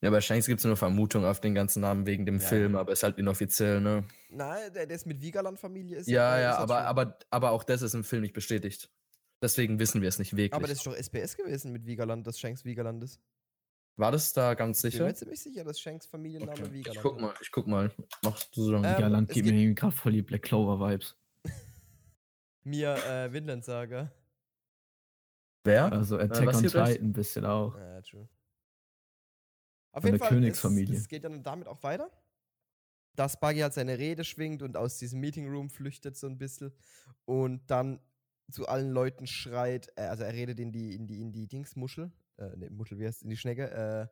[0.00, 2.72] Ja, bei Shanks gibt es nur Vermutung auf den ganzen Namen wegen dem Ja, Film,
[2.72, 2.80] ja.
[2.80, 4.04] aber ist halt inoffiziell, ne?
[4.30, 5.98] Nein, der, der ist mit Vigaland-Familie.
[5.98, 8.32] ist Ja, äh, ja, das aber, schon- aber, aber auch das ist im Film nicht
[8.34, 8.90] bestätigt.
[9.42, 10.52] Deswegen wissen wir es nicht wirklich.
[10.54, 13.20] Aber das ist doch SPS gewesen mit Vigaland, dass Shanks Vigaland ist.
[13.96, 15.04] war das da ganz Ich bin sicher?
[15.04, 16.72] mir ziemlich sicher, dass Shanks Familienname Okay.
[16.72, 17.92] Vigaland Ich guck mal, ich guck mal.
[18.22, 18.76] Mach du so.
[18.76, 21.16] Ähm, es gibt mir gerade voll die Black Clover Vibes.
[22.64, 24.12] Mir äh, Vinland Saga.
[25.64, 25.92] Wer?
[25.92, 26.92] Also was Attack on hier rechts?
[26.92, 27.76] Titan ein bisschen auch.
[27.76, 28.28] Ja, true.
[29.92, 30.94] Auf Von jeden der Fall, Königsfamilie.
[30.94, 32.10] Es, es geht dann damit auch weiter.
[33.14, 36.72] Dass Buggy halt seine Rede schwingt und aus diesem Meeting Room flüchtet so ein bisschen
[37.26, 38.00] und dann
[38.50, 42.12] zu allen Leuten schreit, äh, also er redet in die, in die, in die Dingsmuschel,
[42.38, 44.06] äh, ne, Muschel, wie heißt in die Schnecke, äh,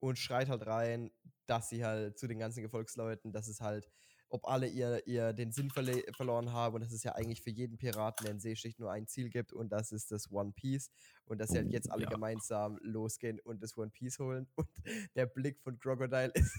[0.00, 1.10] und schreit halt rein,
[1.46, 3.90] dass sie halt zu den ganzen Gefolgsleuten, dass es halt,
[4.28, 7.50] ob alle ihr, ihr den Sinn verle verloren haben und dass es ja eigentlich für
[7.50, 10.90] jeden Piraten, in See sticht, nur ein Ziel gibt und das ist das One Piece
[11.24, 12.08] und dass sie halt Oh, jetzt alle ja.
[12.08, 14.68] gemeinsam losgehen und das One Piece holen und
[15.16, 16.56] der Blick von Crocodile ist.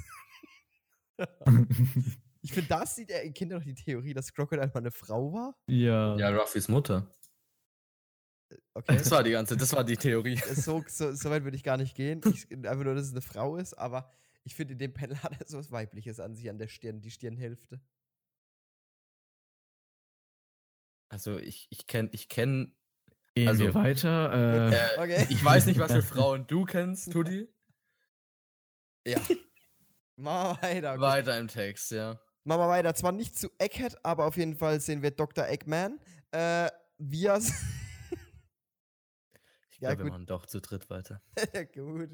[2.41, 5.31] ich finde, das sieht er, kennt ihr noch die Theorie, dass Crocodile mal eine Frau
[5.33, 5.55] war?
[5.67, 6.15] ja.
[6.17, 7.09] Ja, Ruffys Mutter.
[8.73, 8.97] Okay.
[8.97, 10.35] Das war die ganze, das war die Theorie.
[10.55, 12.21] so, so, so weit würde ich gar nicht gehen.
[12.33, 14.11] Ich, einfach nur, dass es eine Frau ist, aber
[14.43, 17.01] ich finde, in dem Panel hat er so was Weibliches an sich, an der Stirn,
[17.01, 17.81] die Stirnhälfte.
[21.09, 22.71] Also ich, ich kenne, ich kenne,
[23.35, 24.33] Gehen Also- wir weiter.
[24.33, 25.27] Äh, äh, Okay.
[25.29, 27.47] ich weiß nicht, was für Frauen du kennst, Tudi.
[29.07, 29.19] Ja,
[30.15, 30.25] wir
[30.61, 30.91] weiter.
[30.91, 31.01] Okay.
[31.01, 32.19] weiter im Text, ja.
[32.43, 32.93] Machen wir weiter.
[32.95, 35.47] Zwar nicht zu Egghead, aber auf jeden Fall sehen wir Dr.
[35.47, 35.99] Eggman.
[36.31, 37.37] Äh, wir.
[37.37, 37.51] Ich
[39.79, 41.21] Ja, glaube, wir machen doch zu dritt weiter.
[41.75, 42.09] gut.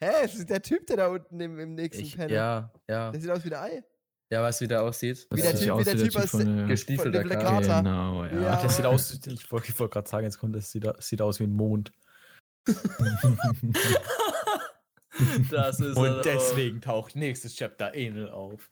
[0.00, 2.32] Hä, das ist der Typ, der da unten im, im nächsten Ich, Panel.
[2.34, 3.10] ja, ja.
[3.10, 3.82] Der sieht aus wie der Ei.
[4.32, 5.26] Ja, weißt du, wie der aussieht?
[5.28, 7.56] das wie der sieht Typ- aus wie der Typ aus der- Gestiefelter Von der Kater.
[7.60, 7.80] Plakata.
[7.80, 8.40] Genau, ja.
[8.40, 8.62] Ja.
[8.62, 11.40] Das sieht aus, ich wollte wollt gerade sagen, jetzt kommt, das sieht, das sieht aus
[11.40, 11.92] wie ein Mond.
[15.50, 18.70] Das ist Und deswegen taucht nächstes Chapter Enel auf.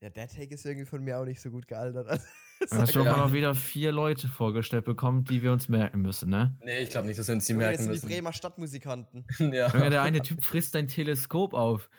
[0.00, 2.20] Ja, der Take ist irgendwie von mir auch nicht so gut gealtert.
[2.58, 6.30] Du hast Sag schon mal wieder vier Leute vorgestellt bekommen, die wir uns merken müssen,
[6.30, 6.56] ne?
[6.64, 8.08] Nee, ich glaube nicht, dass wir uns die merken sind die müssen.
[8.08, 9.26] Bremer Stadtmusikanten.
[9.52, 9.68] Ja.
[9.68, 11.90] Der eine Typ frisst dein Teleskop auf.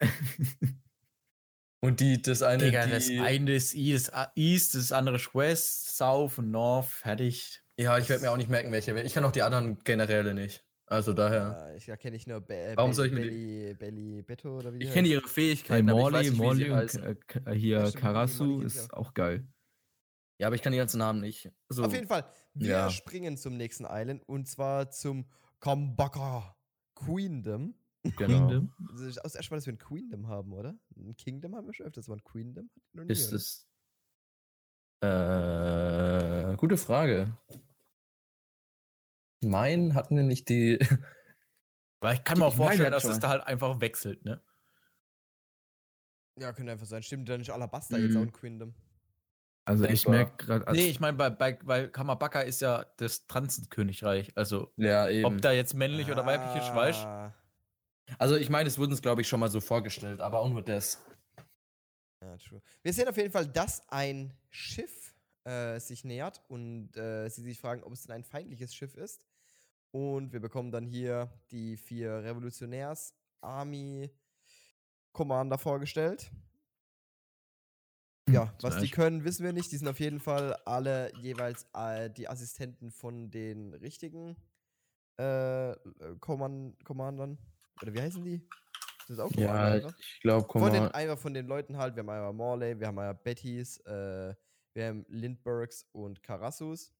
[1.80, 5.98] Und die, das eine, Digga, die, das eine ist East, East, das andere ist West,
[5.98, 7.62] South und North, fertig.
[7.76, 8.98] Ja, ich werde mir auch nicht merken, welche.
[9.02, 10.65] Ich kann auch die anderen Generäle nicht.
[10.88, 11.74] Also daher.
[11.78, 14.72] Ja, ich kenne ich nur Be Warum Be soll ich mir Belly, Belly Betto oder
[14.72, 17.54] wie Ich kenne ihre Fähigkeiten, aber ich weiß Morley, nicht, wie Morley sie und äh,
[17.54, 19.06] hier Karasu ist auch.
[19.08, 19.46] auch geil.
[20.38, 21.50] Ja, aber ich kann die ganzen Namen nicht.
[21.70, 21.82] So.
[21.82, 22.24] Auf jeden Fall,
[22.54, 22.90] wir Ja.
[22.90, 25.26] springen zum nächsten Island und zwar zum
[25.60, 26.56] Kambaka
[26.94, 27.74] Queendom.
[28.16, 28.62] Genau.
[28.92, 30.78] Das ist das erste Mal, dass wir ein Queendom haben, oder?
[30.96, 33.66] Ein Kingdom haben wir schon öfters, aber ein Queendom wir noch nie, Ist es.
[35.02, 37.36] Äh, gute Frage.
[39.48, 40.78] Mein hatten wir nicht die.
[42.00, 44.42] Weil ich kann mir auch vorstellen, dass es da halt einfach wechselt, ne?
[46.38, 47.02] Ja, könnte einfach sein.
[47.02, 48.26] Stimmt, dann ist Alabasta jetzt auch Mhm.
[48.28, 48.74] ein Queendom.
[49.64, 54.36] Also ich merke gerade, Nee, ich meine, bei, bei, weil Kamabaka ist ja das Transenkönigreich.
[54.36, 55.24] Also, Ja, eben.
[55.24, 57.08] ob da jetzt männlich oder weiblich ist, weißt du?
[57.08, 57.34] Ah,
[58.18, 60.62] Also ich meine, es wurde uns, glaube ich, schon mal so vorgestellt, aber auch nur
[60.62, 61.04] das.
[62.22, 62.62] Ja, true.
[62.82, 67.58] Wir sehen auf jeden Fall, dass ein Schiff äh, sich nähert und äh, sie sich
[67.58, 69.24] fragen, ob es denn ein feindliches Schiff ist.
[69.90, 74.10] Und wir bekommen dann hier die vier Revolutionärs Army
[75.12, 76.30] Commander vorgestellt.
[78.28, 79.70] Ja, was die können, wissen wir nicht.
[79.70, 84.36] Die sind auf jeden Fall alle jeweils äh, die Assistenten von den richtigen
[85.18, 85.76] äh, äh,
[86.20, 87.38] Command Commandern.
[87.80, 88.46] Oder wie heißen die?
[89.00, 89.94] Das ist auch Ja, Commander, oder?
[89.98, 92.98] ich glaube, Von den, einmal von den Leuten halt, wir haben einmal Morley, wir haben
[92.98, 94.34] einmal Bettys, äh,
[94.74, 96.92] wir haben Lindbergs und Karassus.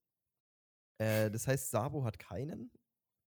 [0.99, 2.71] Äh, das heißt, Sabo hat keinen.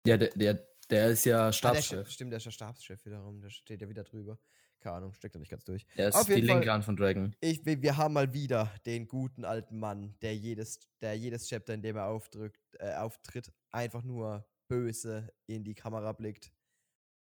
[0.06, 2.10] Ja, der, der, der ist ja Ah, der Stabschef.
[2.10, 4.38] Stimmt, der ist der Stabschef wiederum, der steht ja wieder drüber.
[4.80, 5.86] Keine Ahnung, steckt da nicht ganz durch.
[5.98, 7.34] Der ist Auf die linke Hand von Dragon.
[7.40, 11.82] Ich, wir, haben mal wieder den guten alten Mann, der jedes, der jedes Chapter, in
[11.82, 16.52] dem er aufdrückt, äh, auftritt, einfach nur böse in die Kamera blickt.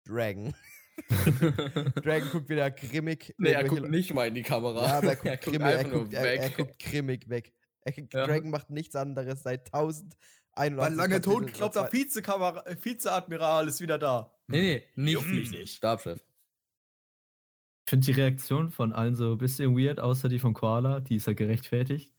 [0.05, 0.53] Dragon.
[2.03, 3.32] Dragon guckt wieder grimmig.
[3.38, 4.84] nee, er guckt nicht mal in die Kamera.
[4.84, 7.53] Ja, aber er guckt, grimmig, er, einfach nur guckt, er, er guckt grimmig weg.
[7.85, 8.26] Er, Ja.
[8.26, 10.16] Dragon macht nichts anderes seit 1081
[10.57, 14.33] Mein lange Kapiteln Ton glaubt, der oder Vizekamera, äh, Vizeadmiral ist wieder da.
[14.49, 15.53] Nee, nee, mich nicht.
[15.53, 15.76] nicht.
[15.76, 16.20] Stabschef.
[17.85, 21.16] Ich finde die Reaktion von allen so ein bisschen weird, außer die von Koala, die
[21.16, 22.12] ist ja gerechtfertigt.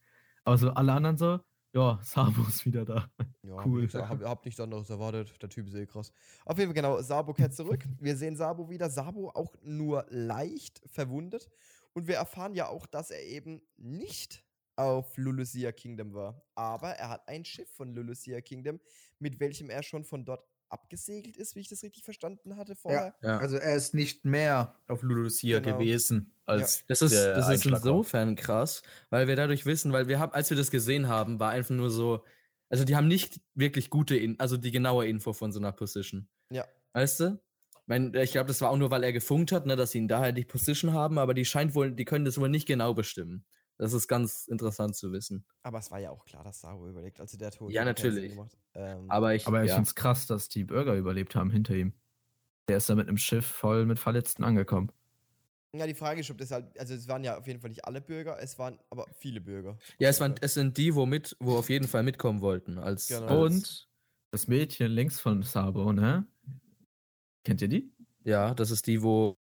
[0.44, 1.40] Aber so alle anderen so,
[1.74, 3.10] ja, Sabo ist wieder da.
[3.44, 3.86] Ja, Cool.
[3.86, 5.42] Ich hab, hab nichts anderes erwartet.
[5.42, 6.12] Der Typ ist eh krass.
[6.46, 7.84] Auf jeden Fall, genau, Sabo kehrt zurück.
[8.00, 8.90] Wir sehen Sabo wieder.
[8.90, 11.50] Sabo auch nur leicht verwundet.
[11.96, 14.44] Und wir erfahren ja auch, dass er eben nicht
[14.76, 16.44] auf Lulusia Kingdom war.
[16.56, 18.80] Aber er hat ein Schiff von Lulusia Kingdom,
[19.20, 23.16] mit welchem er schon von dort abgesegelt ist, wie ich das richtig verstanden hatte vorher.
[23.22, 23.38] Ja.
[23.38, 25.78] Also er ist nicht mehr auf Lulusia Genau.
[25.78, 30.34] gewesen als Das ist, das ist insofern krass, weil wir dadurch wissen, weil wir haben,
[30.34, 32.26] als wir das gesehen haben, war einfach nur so,
[32.70, 36.28] also die haben nicht wirklich gute, In also die genaue Info von so einer Position.
[36.50, 36.66] Ja.
[36.94, 37.40] Weißt du?
[37.72, 40.00] Ich, mein, ich glaube, das war auch nur, weil er gefunkt hat, ne, dass sie
[40.00, 42.66] ihn da halt die Position haben, aber die scheint wohl, die können das wohl nicht
[42.68, 43.46] genau bestimmen.
[43.78, 45.46] Das ist ganz interessant zu wissen.
[45.64, 47.20] Aber es war ja auch klar, dass Sabo überlegt.
[47.20, 48.32] Also der Tod Ja, natürlich.
[48.32, 48.56] gemacht.
[48.76, 49.76] Ähm, Aber ich, Aber ich ja.
[49.76, 51.94] finde es krass, dass die Bürger überlebt haben hinter ihm.
[52.70, 54.92] Der ist da mit einem Schiff voll mit Verletzten angekommen.
[55.76, 57.84] Ja, die Frage ist, ob das halt, also es waren ja auf jeden Fall nicht
[57.86, 59.78] alle Bürger, es waren aber viele Bürger.
[59.98, 62.78] ja, es, waren, es sind die, wo, mit, wo auf jeden Fall mitkommen wollten.
[62.78, 63.44] Als, Genau.
[63.46, 63.90] Und
[64.32, 66.28] das Mädchen links von Sabo, ne?
[67.44, 67.92] Kennt ihr die?
[68.24, 69.36] Ja, das ist die, wo,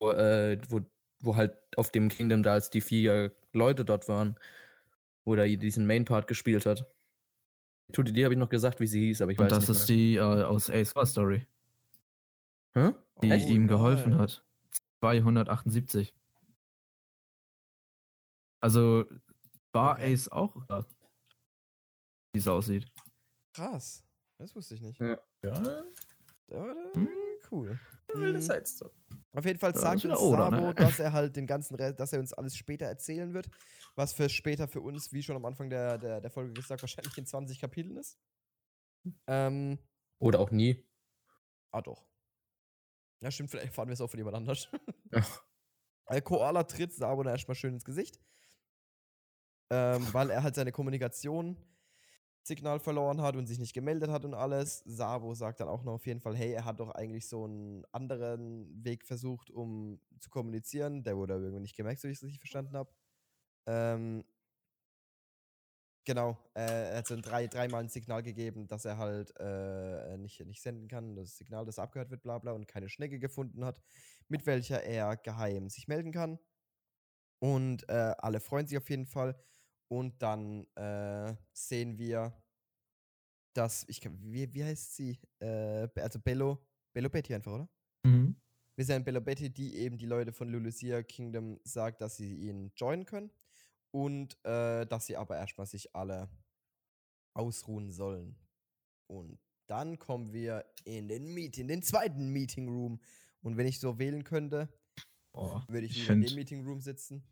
[0.00, 0.80] wo, äh, wo,
[1.24, 4.38] wo halt auf dem Kingdom da als die vier Leute dort waren,
[5.24, 6.86] wo er diesen Main-Part gespielt hat.
[7.92, 9.78] Tut die habe ich noch gesagt, wie sie hieß, aber ich Und weiß das nicht
[9.78, 11.46] ist die äh, aus Ace War Story.
[12.74, 12.92] Hä?
[13.22, 13.48] die Echt?
[13.48, 14.20] ihm geholfen Nein.
[14.20, 14.44] hat.
[15.00, 16.14] 278.
[18.60, 19.04] Also
[19.72, 20.12] war Okay.
[20.14, 20.84] Ace auch da,
[22.32, 22.86] wie es aussieht.
[23.54, 24.02] Krass.
[24.38, 25.00] Das wusste ich nicht.
[25.00, 25.18] Ja.
[25.42, 25.84] Ja,
[26.94, 27.08] Hm.
[27.50, 27.78] Cool.
[28.12, 28.42] Wilde Mhm.
[28.42, 28.90] Sidestone.
[29.32, 30.74] Auf jeden Fall sagt uns Oda, Sabo, ne?
[30.74, 33.48] dass er halt den ganzen Rest, dass er uns alles später erzählen wird.
[33.96, 37.16] Was für später für uns, wie schon am Anfang der, der, der Folge gesagt, wahrscheinlich
[37.18, 38.18] in 20 Kapiteln ist.
[39.26, 39.78] Ähm,
[40.18, 40.84] Oder auch nie.
[41.72, 42.04] ah doch.
[43.20, 44.68] Ja, stimmt, vielleicht erfahren wir es auch von jemand anders.
[45.10, 46.20] Ja.
[46.24, 48.20] Koala tritt Sabo dann erstmal schön ins Gesicht.
[49.70, 51.56] Ähm, weil er halt seine Kommunikation
[52.46, 54.82] Signal verloren hat und sich nicht gemeldet hat und alles.
[54.86, 57.84] Sabo sagt dann auch noch auf jeden Fall, hey, er hat doch eigentlich so einen
[57.92, 61.04] anderen Weg versucht, um zu kommunizieren.
[61.04, 62.90] Der wurde aber irgendwie nicht gemerkt, so wie ich es richtig verstanden habe.
[63.66, 64.24] Ähm,
[66.04, 70.16] genau, äh, er hat so ein drei, dreimal ein Signal gegeben, dass er halt äh,
[70.18, 73.64] nicht, nicht senden kann, das Signal, das abgehört wird, bla bla, und keine Schnecke gefunden
[73.64, 73.80] hat,
[74.28, 76.38] mit welcher er geheim sich melden kann.
[77.38, 79.36] Und äh, alle freuen sich auf jeden Fall.
[79.88, 82.32] Und dann äh, sehen wir,
[83.54, 85.18] dass, ich kann, wie, wie heißt sie?
[85.40, 87.68] Äh, also Bello, Bello Betty einfach, oder?
[88.04, 88.36] Mhm.
[88.76, 92.72] Wir sehen Bello Betty, die eben die Leute von Lulusia Kingdom sagt, dass sie ihn
[92.76, 93.30] joinen können.
[93.92, 96.28] Und äh, dass sie aber erstmal sich alle
[97.34, 98.36] ausruhen sollen.
[99.06, 103.00] Und dann kommen wir in den Meeting, den zweiten Meeting Room.
[103.40, 104.68] Und wenn ich so wählen könnte,
[105.32, 107.22] würde ich ich in dem Meeting Room sitzen.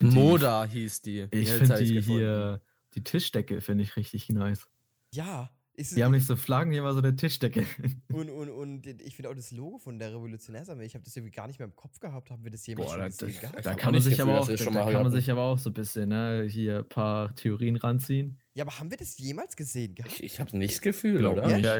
[0.00, 1.26] Die- Moda hieß die.
[1.30, 2.60] Ich finde die hier,
[2.94, 4.66] die Tischdecke finde ich richtig nice.
[5.12, 7.66] Ja, Ist Die haben nicht so Flaggen, die haben so eine Tischdecke.
[8.12, 11.32] und, und, und ich finde auch das Logo von der Revolutionärsarmee, ich habe das irgendwie
[11.34, 12.30] gar nicht mehr im Kopf gehabt.
[12.30, 13.78] Haben wir das jemals Boah, schon da, gehabt?
[13.78, 16.46] kann man sich aber auch, da kann man sich aber auch so ein bisschen, ne,
[16.48, 18.38] hier ein paar Theorien ranziehen.
[18.54, 20.14] Ja, aber haben wir das jemals gesehen gehabt?
[20.14, 21.46] Ich, ich habe nicht das Gefühl, oder?
[21.46, 21.64] nicht.
[21.64, 21.76] Ja,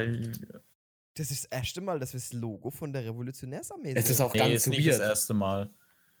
[1.15, 4.25] Das ist das erste Mal, dass wir das Logo von der Revolutionärsarmee Es ist sehen.
[4.27, 5.71] auch nee, ganz ist nicht das erste Mal.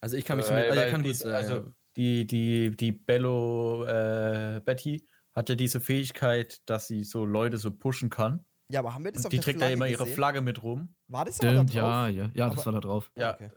[0.01, 2.75] Also ich kann mich Weil- zumindest, also weil ich kann gut, diese, also die, die,
[2.75, 8.45] die Bello äh, Betty hatte diese Fähigkeit, dass sie so Leute so pushen kann.
[8.69, 10.15] Ja, aber haben wir das Und auf die der trägt da Flagge immer ihre gesehen?
[10.15, 10.93] Flagge mit rum.
[11.07, 11.75] War das aber da Stimmt, drauf?
[11.75, 13.11] ja, ja, ja, das Aber- war da drauf.
[13.17, 13.33] Ja.
[13.33, 13.49] Okay.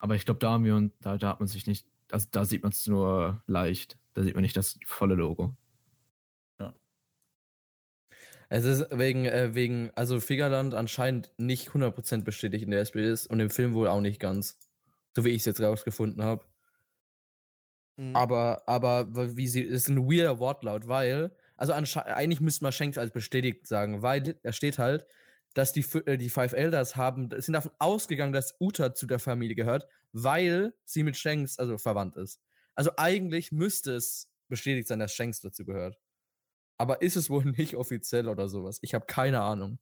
[0.00, 2.44] Aber ich glaube, da haben wir und da, da hat man sich nicht, also da
[2.44, 3.98] sieht man es nur leicht.
[4.14, 5.56] Da sieht man nicht das volle Logo.
[8.50, 13.26] Es ist wegen, äh, wegen, also Figerland anscheinend nicht 100% bestätigt in der SPD ist
[13.26, 14.56] und im Film wohl auch nicht ganz.
[15.18, 16.44] So wie ich es jetzt rausgefunden habe.
[17.96, 18.14] Mhm.
[18.14, 22.98] Aber, aber wie sie, es ist ein weirder Wortlaut, weil, also eigentlich müsste man Shanks
[22.98, 25.08] als bestätigt sagen, weil da steht halt,
[25.54, 29.56] dass die, äh, die Five Elders haben, sind davon ausgegangen, dass Uta zu der Familie
[29.56, 32.40] gehört, weil sie mit Shanks, also verwandt ist.
[32.76, 35.98] Also eigentlich müsste es bestätigt sein, dass Shanks dazu gehört.
[36.76, 38.78] Aber ist es wohl nicht offiziell oder sowas?
[38.82, 39.80] Ich habe keine Ahnung.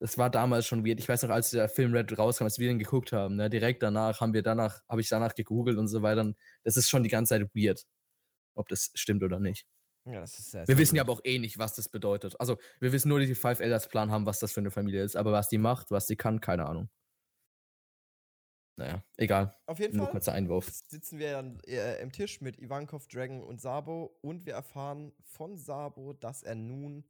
[0.00, 0.98] Das war damals schon weird.
[0.98, 3.82] Ich weiß noch, als der Film Red rauskam, als wir den geguckt haben, ne, direkt
[3.82, 6.32] danach haben wir danach, habe ich danach gegoogelt und so weiter.
[6.64, 7.84] Das ist schon die ganze Zeit weird,
[8.54, 9.66] ob das stimmt oder nicht.
[10.06, 12.38] ja, das ist sehr, Wir sehr wissen ja aber auch eh nicht, was das bedeutet.
[12.40, 15.02] Also, wir wissen nur, dass die Five Elders Plan haben, was das für eine Familie
[15.04, 15.16] ist.
[15.16, 16.90] Aber was die macht, was die kann, keine Ahnung.
[18.76, 19.56] Naja, egal.
[19.66, 20.74] Auf jeden Nur Fall kurzer Einwurf.
[20.88, 25.56] sitzen wir dann äh, im Tisch mit Ivankov, Dragon und Sabo und wir erfahren von
[25.58, 27.04] Sabo, dass er nun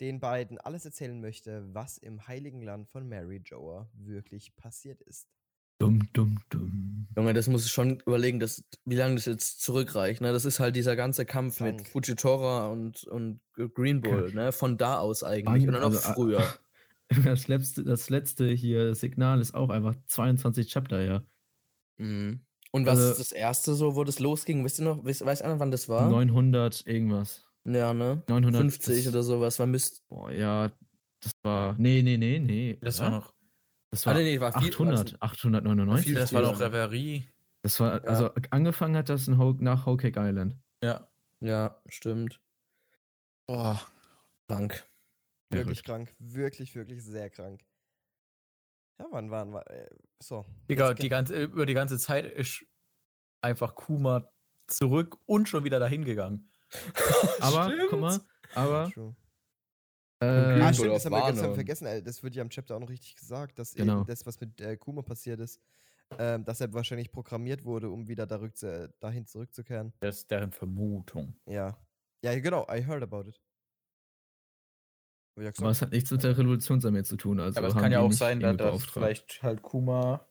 [0.00, 5.28] den beiden alles erzählen möchte, was im heiligen Land von Mary Joa wirklich passiert ist.
[5.80, 7.06] Dumm, dumm, dumm.
[7.16, 10.20] Junge, das muss ich schon überlegen, das, wie lange das jetzt zurückreicht.
[10.20, 10.32] Ne?
[10.32, 11.88] Das ist halt dieser ganze Kampf mit Krank.
[11.88, 13.40] Fujitora und, und
[13.74, 14.50] Green Bull, ne?
[14.50, 15.64] Von da aus eigentlich.
[15.64, 16.54] Krank, Oder noch also, äh, früher.
[17.24, 21.22] Das letzte, das letzte hier Signal ist auch einfach 22 Chapter, ja.
[21.96, 22.40] Mhm.
[22.70, 24.62] Und was also- ist das erste so, wo das losging?
[24.62, 26.10] Wisst ihr noch, wisst, weiß einer, wann das war?
[26.10, 27.47] 900 irgendwas.
[27.70, 28.22] Ja, ne?
[28.28, 29.58] 950 50 oder sowas.
[29.58, 30.06] Wann müsst.
[30.08, 30.70] Boah, ja,
[31.20, 31.74] das war.
[31.78, 32.78] Nee, nee, nee, nee.
[32.80, 33.10] Das oder?
[33.12, 33.34] war noch,
[33.90, 35.16] Das Ah, war nee, nee, war viel- 800.
[35.20, 36.06] 899.
[36.06, 37.28] Viel das war noch Reverie.
[37.62, 40.56] Das war, also angefangen hat das in Ho nach Whole Cake Island.
[40.82, 41.08] Ja.
[41.40, 42.40] Ja, stimmt.
[43.46, 43.80] Boah.
[44.46, 44.84] Dank.
[45.50, 45.84] Wirklich Verrückt.
[45.84, 46.14] krank.
[46.18, 47.60] Wirklich, wirklich sehr krank.
[49.00, 49.68] Ja, wann waren wir?
[49.70, 49.88] Äh,
[50.20, 50.44] so.
[50.68, 52.64] Digga, jetzt die ganze, über die ganze Zeit ist
[53.40, 54.28] einfach Kuma
[54.66, 56.47] zurück und schon wieder dahin gegangen.
[57.40, 57.90] Aber, Stimmt.
[57.90, 58.20] guck mal,
[58.54, 58.90] aber.
[58.92, 59.14] True.
[60.20, 61.54] Äh, Ah, stimmt, das haben wir ganz Wano.
[61.54, 61.86] vergessen.
[61.86, 63.98] ey, Das wird ja im Chapter auch noch richtig gesagt, dass Genau.
[64.00, 65.60] eben das, was mit äh, Kuma passiert ist,
[66.18, 69.92] ähm, dass er wahrscheinlich programmiert wurde, um wieder zu, dahin zurückzukehren.
[70.00, 71.34] Das ist deren Vermutung.
[71.46, 71.78] Ja.
[72.22, 73.40] Ja, genau, I heard about it.
[75.40, 77.38] Ja aber es hat nichts mit der Revolutionsarmee zu tun.
[77.38, 78.92] Also Aber es haben kann ja auch sein, dass, beauftragt.
[78.92, 80.26] vielleicht halt Kuma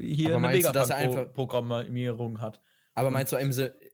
[0.00, 2.60] hier Aber eine meinst du, dass er einfach- Programmierung hat.
[2.94, 3.36] Aber meinst du,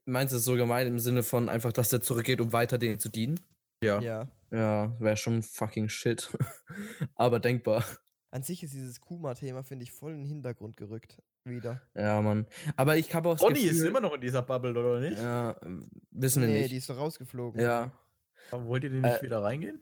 [0.04, 2.98] meinst du es so gemeint im Sinne von einfach, dass der zurückgeht, um weiter denen
[2.98, 3.40] zu dienen?
[3.82, 4.00] Ja.
[4.00, 4.28] Ja.
[4.50, 6.30] Ja, wäre schon fucking shit.
[7.14, 7.84] Aber denkbar.
[8.30, 11.18] An sich ist dieses Kuma-Thema, finde ich, voll in den Hintergrund gerückt.
[11.44, 11.82] Wieder.
[11.94, 12.46] Ja, Mann.
[12.76, 15.18] Aber ich habe auch das Bonnie ist Gefühl- immer noch in dieser Bubble, oder nicht?
[15.18, 15.56] Ja,
[16.12, 16.70] wissen wir Nee, nicht.
[16.72, 17.60] die ist doch rausgeflogen.
[17.60, 17.90] Ja.
[18.50, 19.80] Wollt ihr denn nicht Äh, wieder reingehen?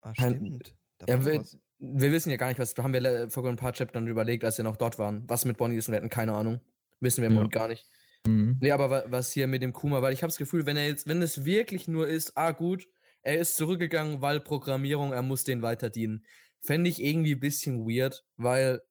[0.00, 0.74] Ah, stimmt.
[0.98, 1.44] Da Ja, wir,
[1.78, 2.74] wir wissen ja gar nicht, was.
[2.76, 5.22] Haben wir vor ein paar Chaptern überlegt, als wir noch dort waren.
[5.28, 6.60] Was mit Bonnie ist und wir hatten keine Ahnung.
[7.00, 7.36] Wissen wir im Ja.
[7.36, 7.88] Moment gar nicht.
[8.26, 8.56] Mhm.
[8.60, 10.86] Nee, aber wa- was hier mit dem Kuma, weil ich habe das Gefühl, wenn er
[10.86, 12.86] jetzt, wenn es wirklich nur ist, ah gut,
[13.22, 16.24] er ist zurückgegangen, weil Programmierung, er muss den weiter dienen,
[16.60, 18.82] fände ich irgendwie ein bisschen weird, weil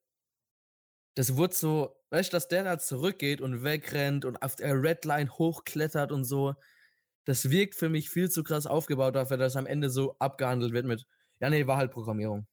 [1.14, 5.30] das wird so, weißt du, dass der da zurückgeht und wegrennt und auf der Redline
[5.30, 6.54] hochklettert und so,
[7.24, 10.86] das wirkt für mich viel zu krass aufgebaut, dafür, dass am Ende so abgehandelt wird
[10.86, 11.06] mit,
[11.40, 12.46] ja nee, war halt Programmierung.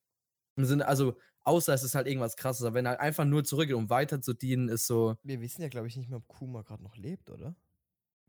[0.58, 3.76] Im Sinne, also, außer es ist halt irgendwas krasses, aber wenn er einfach nur zurückgeht,
[3.76, 6.62] um weiter zu dienen, ist so, Wir wissen ja, glaube ich, nicht mehr, ob Kuma
[6.62, 7.56] gerade noch lebt, oder?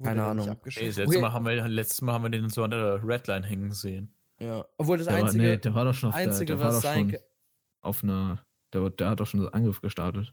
[0.03, 0.45] Keine der nicht Ahnung.
[0.47, 0.87] Nee, abgeschossen?
[0.87, 1.21] das letzte, Okay.
[1.23, 4.15] Mal haben wir, letztes Mal haben wir den so an der Redline hängen sehen.
[4.41, 4.65] ja.
[4.79, 5.43] Obwohl das Der war, einzige.
[5.45, 7.21] nee, der war doch schon auf Einzige, der, der war was doch sein schon kann.
[7.83, 8.45] auf einer.
[8.73, 10.33] Der, war- der hat doch schon den Angriff gestartet.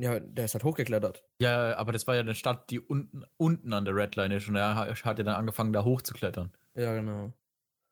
[0.00, 1.22] Ja, der ist halt hochgeklettert.
[1.40, 4.56] Ja, aber das war ja eine Stadt, die unten, unten an der Redline ist und
[4.56, 6.52] er ha- hat ja dann angefangen, da hochzuklettern.
[6.74, 7.32] Ja, genau.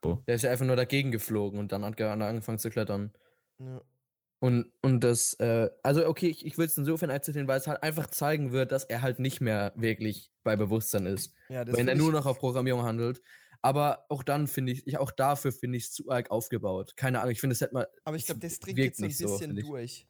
[0.02, 0.14] Wo?
[0.26, 3.12] Der ist ja einfach nur dagegen geflogen und dann hat er angefangen zu klettern.
[3.58, 3.82] Ja.
[4.40, 7.82] Und, und das, äh, also okay, ich, ich will es insofern akzeptieren, weil es halt
[7.82, 11.34] einfach zeigen wird, dass er halt nicht mehr wirklich bei Bewusstsein ist.
[11.48, 13.20] Ja, das wenn er nur noch auf Programmierung handelt.
[13.60, 16.96] Aber auch dann finde ich, ich, auch dafür finde ich es zu arg aufgebaut.
[16.96, 17.88] Keine Ahnung, ich finde, es hätte mal.
[18.04, 19.66] Aber ich glaube, das dringt wirkt jetzt so ein so, bisschen ich.
[19.66, 20.08] durch.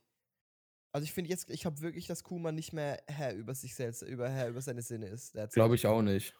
[0.92, 4.02] Also ich finde jetzt, ich habe wirklich, dass Kuma nicht mehr Herr über sich selbst,
[4.02, 5.34] über Herr über seine Sinne ist.
[5.52, 6.34] Glaube ich auch nicht.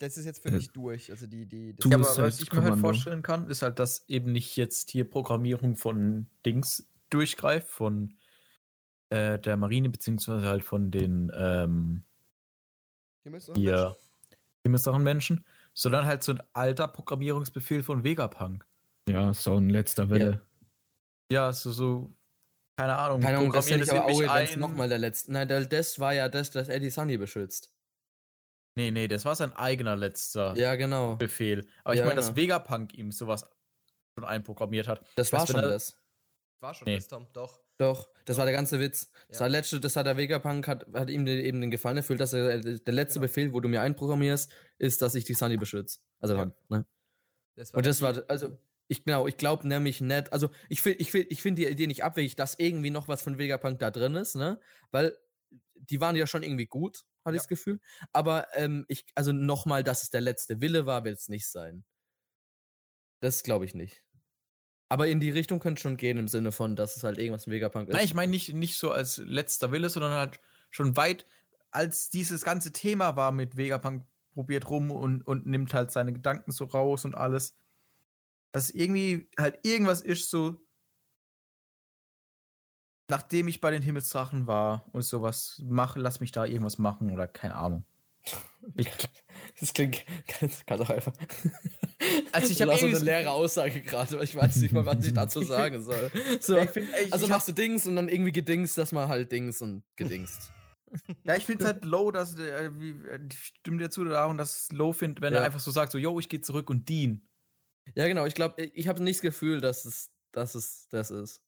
[0.00, 1.10] Das ist jetzt für Äh, mich durch.
[1.10, 4.08] Also die, die, das Ja, aber was ich mir halt vorstellen kann, ist halt, dass
[4.08, 8.14] eben nicht jetzt hier Programmierung von Dings durchgreift, von
[9.10, 12.04] äh, der Marine, beziehungsweise halt von den ähm,
[13.54, 13.96] hier
[14.98, 15.44] Menschen,
[15.74, 18.66] sondern halt so ein alter Programmierungsbefehl von Vegapunk.
[19.08, 20.40] Ja, so ein letzter Welle.
[21.30, 22.10] Ja, so, so,
[22.76, 25.32] keine Ahnung, Keine Ahnung, das hätte ich aber auch nochmal der letzte.
[25.32, 27.70] Nein, das war ja das, das Eddie Sunny beschützt.
[28.80, 31.16] Nee, nee, das war sein eigener letzter Ja, genau.
[31.16, 31.66] Befehl.
[31.84, 32.36] Aber ich Ja, meine, dass genau.
[32.38, 33.44] Vegapunk ihm sowas
[34.14, 35.04] schon einprogrammiert hat.
[35.16, 35.96] Das war schon da- das.
[36.60, 36.96] war schon Nee.
[36.96, 37.60] das, Tom, doch.
[37.78, 39.10] Doch, das war der ganze Witz.
[39.28, 39.40] Das Ja.
[39.42, 42.32] war letzte, das hat der Vegapunk, hat, hat ihm den, eben den Gefallen erfüllt, dass
[42.32, 43.26] er, der letzte Genau.
[43.28, 46.00] Befehl, wo du mir einprogrammierst, ist, dass ich die Sunny beschütze.
[46.20, 46.50] Also, Ja.
[46.68, 46.86] ne?
[47.56, 48.56] Das Und das war, also,
[48.88, 51.86] ich genau, ich glaube nämlich nicht, also ich finde ich find, ich find die Idee
[51.86, 54.58] nicht abwegig, dass irgendwie noch was von Vegapunk da drin ist, ne?
[54.90, 55.16] Weil
[55.74, 57.42] die waren ja schon irgendwie gut, hatte ich Ja.
[57.42, 57.80] das Gefühl.
[58.12, 61.84] Aber ähm, ich, also nochmal, dass es der letzte Wille war, wird es nicht sein.
[63.20, 64.02] Das glaube ich nicht.
[64.88, 67.52] Aber in die Richtung könnte schon gehen, im Sinne von, dass es halt irgendwas von
[67.52, 67.94] Vegapunk ist.
[67.94, 70.40] Nein, ich meine nicht, nicht so als letzter Wille, sondern halt
[70.70, 71.26] schon weit,
[71.70, 76.50] als dieses ganze Thema war mit Vegapunk, probiert rum und, und nimmt halt seine Gedanken
[76.50, 77.56] so raus und alles.
[78.52, 80.60] Dass irgendwie halt irgendwas ist so,
[83.10, 87.26] nachdem ich bei den Himmelsdrachen war und sowas mache, lass mich da irgendwas machen oder
[87.28, 87.84] keine Ahnung.
[88.76, 88.88] Ich,
[89.58, 90.04] Das klingt
[90.40, 91.12] ganz, ganz einfach.
[92.32, 94.86] Also ich Das hab war so eine leere Aussage gerade, weil ich weiß nicht mal,
[94.86, 96.10] was ich dazu sagen soll.
[96.40, 99.32] So, ich find, ey, also machst du Dings und dann irgendwie gedingst, dass man halt
[99.32, 100.50] Dings und gedingst.
[101.22, 104.36] Ja, ich finde es halt low, dass äh, wie, äh, ich stimme dir zu darum,
[104.36, 105.38] dass es low findet, wenn Ja.
[105.38, 107.28] er einfach so sagt, so, yo, ich gehe zurück und dien.
[107.94, 108.26] Ja, genau.
[108.26, 111.42] Ich glaube, ich habe nicht das Gefühl, dass es, dass es das ist.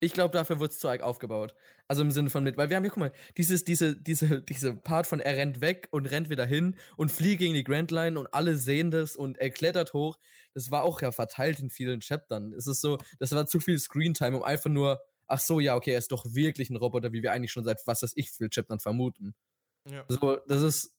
[0.00, 1.54] Ich glaube, dafür wird es zu arg aufgebaut.
[1.88, 4.74] Also im Sinne von mit, weil wir haben hier, guck mal, dieses, diese, diese, diese
[4.74, 8.18] Part von er rennt weg und rennt wieder hin und fliegt gegen die Grand Line
[8.18, 10.18] und alle sehen das und er klettert hoch.
[10.54, 12.52] Das war auch ja verteilt in vielen Chaptern.
[12.52, 15.92] Es ist so, das war zu viel Screentime, um einfach nur, ach so, ja, okay,
[15.92, 18.48] er ist doch wirklich ein Roboter, wie wir eigentlich schon seit was weiß ich viel
[18.50, 19.34] Chaptern vermuten.
[19.88, 20.04] Ja.
[20.08, 20.94] So, das ist,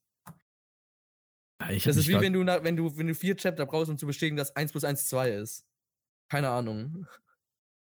[1.70, 3.98] ich das ist wie wenn du, nach, wenn du, wenn du vier Chapter brauchst, um
[3.98, 5.66] zu bestätigen, dass 1 plus 1 2 ist.
[6.30, 7.08] Keine Ahnung.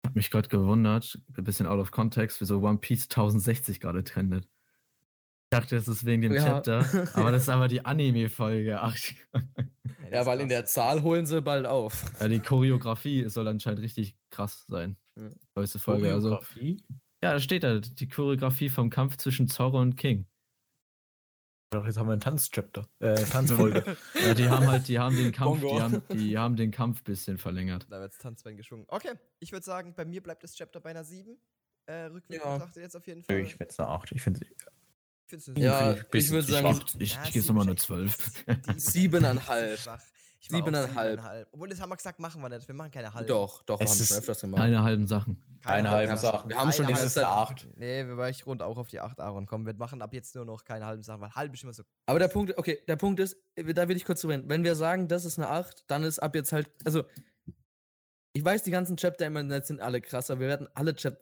[0.06, 4.46] Hab mich gerade gewundert, ein bisschen out of context, wieso One Piece 1060 gerade trendet.
[4.46, 6.44] Ich dachte, das ist wegen dem Ja.
[6.44, 6.80] Chapter,
[7.16, 8.82] aber das ist aber die Anime-Folge.
[8.82, 8.96] Ach,
[10.12, 12.06] Ja, weil in der Zahl holen sie bald auf.
[12.20, 14.98] ja, die Choreografie soll anscheinend richtig krass sein.
[15.18, 15.30] Ja.
[15.56, 16.14] Neueste Folge.
[16.14, 16.78] Also, Choreografie?
[17.24, 20.26] ja, da steht da die Choreografie vom Kampf zwischen Zorro und King.
[21.70, 22.88] Doch, jetzt haben wir einen Tanzchapter.
[23.00, 23.98] Äh, Tanzfolge.
[24.26, 25.76] Ja, die haben halt, die haben den Kampf, Bongo.
[25.76, 27.88] die haben, die haben den Kampf ein bisschen verlängert.
[27.90, 28.86] Da wird Tanzbein geschwungen.
[28.88, 31.38] Okay, ich würde sagen, bei mir bleibt das Chapter bei einer 7.
[31.88, 32.54] Äh, rückwärts Ja.
[32.58, 33.40] betrachtet jetzt auf jeden Fall.
[33.40, 34.12] ich werde eine 8.
[34.14, 34.56] Ich finde Ich
[35.30, 36.06] find's eine Ja, sieben.
[36.14, 38.44] ich würde sagen, Ich, Ja, ich gebe nochmal eine ist echt- 12.
[38.76, 39.80] die- Siebeneinhalb.
[39.80, 40.02] schwach.
[40.40, 41.10] Ich war auch Siebeneinhalb.
[41.12, 41.48] siebeneinhalb.
[41.52, 42.68] Obwohl, das haben wir gesagt, machen wir nicht.
[42.68, 43.28] Wir machen keine halben.
[43.28, 44.62] Doch, doch, Es haben wir ist schon öfters gemacht.
[44.62, 45.42] Keine halben Sachen.
[45.64, 46.38] Keine halben Sachen.
[46.40, 46.50] Sachen.
[46.50, 47.74] Wir haben schon die Eine ganze halbe Zeit- Sache.
[47.76, 49.46] Nee, wir war ich rund auch auf die 8 Aaron.
[49.48, 51.84] Komm, wir machen ab jetzt nur noch keine halben Sachen, weil halb ist immer so.
[52.06, 54.44] Aber der Punkt, okay, der Punkt ist, äh, da will ich kurz drüber hin.
[54.48, 57.04] Wenn wir sagen, das ist eine 8, dann ist ab jetzt halt, also,
[58.34, 61.20] ich weiß, die ganzen Chapter im Internet sind alle krass, aber wir werden alle Chapter,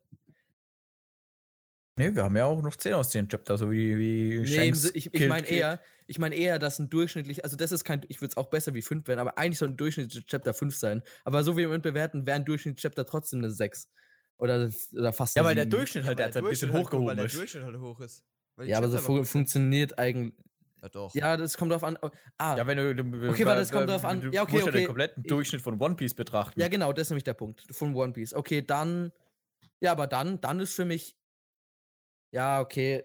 [1.97, 4.91] Nee, wir haben ja auch noch 10 aus 10 Chapter, so wie, wie nee, Shanks
[4.93, 8.19] ich, ich meine eher, ich meine eher, dass ein durchschnittlich, also das ist kein, ich
[8.19, 11.03] würde es auch besser wie 5 werden, aber eigentlich soll ein durchschnittliches Chapter 5 sein.
[11.23, 13.87] Aber so wie wir im Moment bewerten, wäre ein durchschnittliches Chapter trotzdem eine 6.
[14.37, 15.69] Oder, oder fast Ja, weil der 7.
[15.71, 17.35] Durchschnitt halt Weil derzeit ein bisschen halt- hochgehoben Weil der ist.
[17.37, 18.23] Durchschnitt halt hoch ist.
[18.57, 19.31] Weil Ja, aber so Chapter fu immer gut sind.
[19.31, 20.33] funktioniert eigentlich.
[20.81, 21.15] Ja, doch.
[21.15, 21.97] Ja, das kommt drauf an.
[22.37, 24.19] Ah, Ja, wenn du, du Okay, warte, das kommt drauf an.
[24.19, 24.79] Du Ja, okay, musst ja okay.
[24.79, 26.59] den kompletten Durchschnitt von One Piece betrachten.
[26.59, 28.33] Ja, genau, das ist nämlich der Punkt von One Piece.
[28.33, 29.13] Okay, dann.
[29.79, 31.15] Ja, aber dann, dann ist für mich.
[32.35, 33.03] Ja, okay.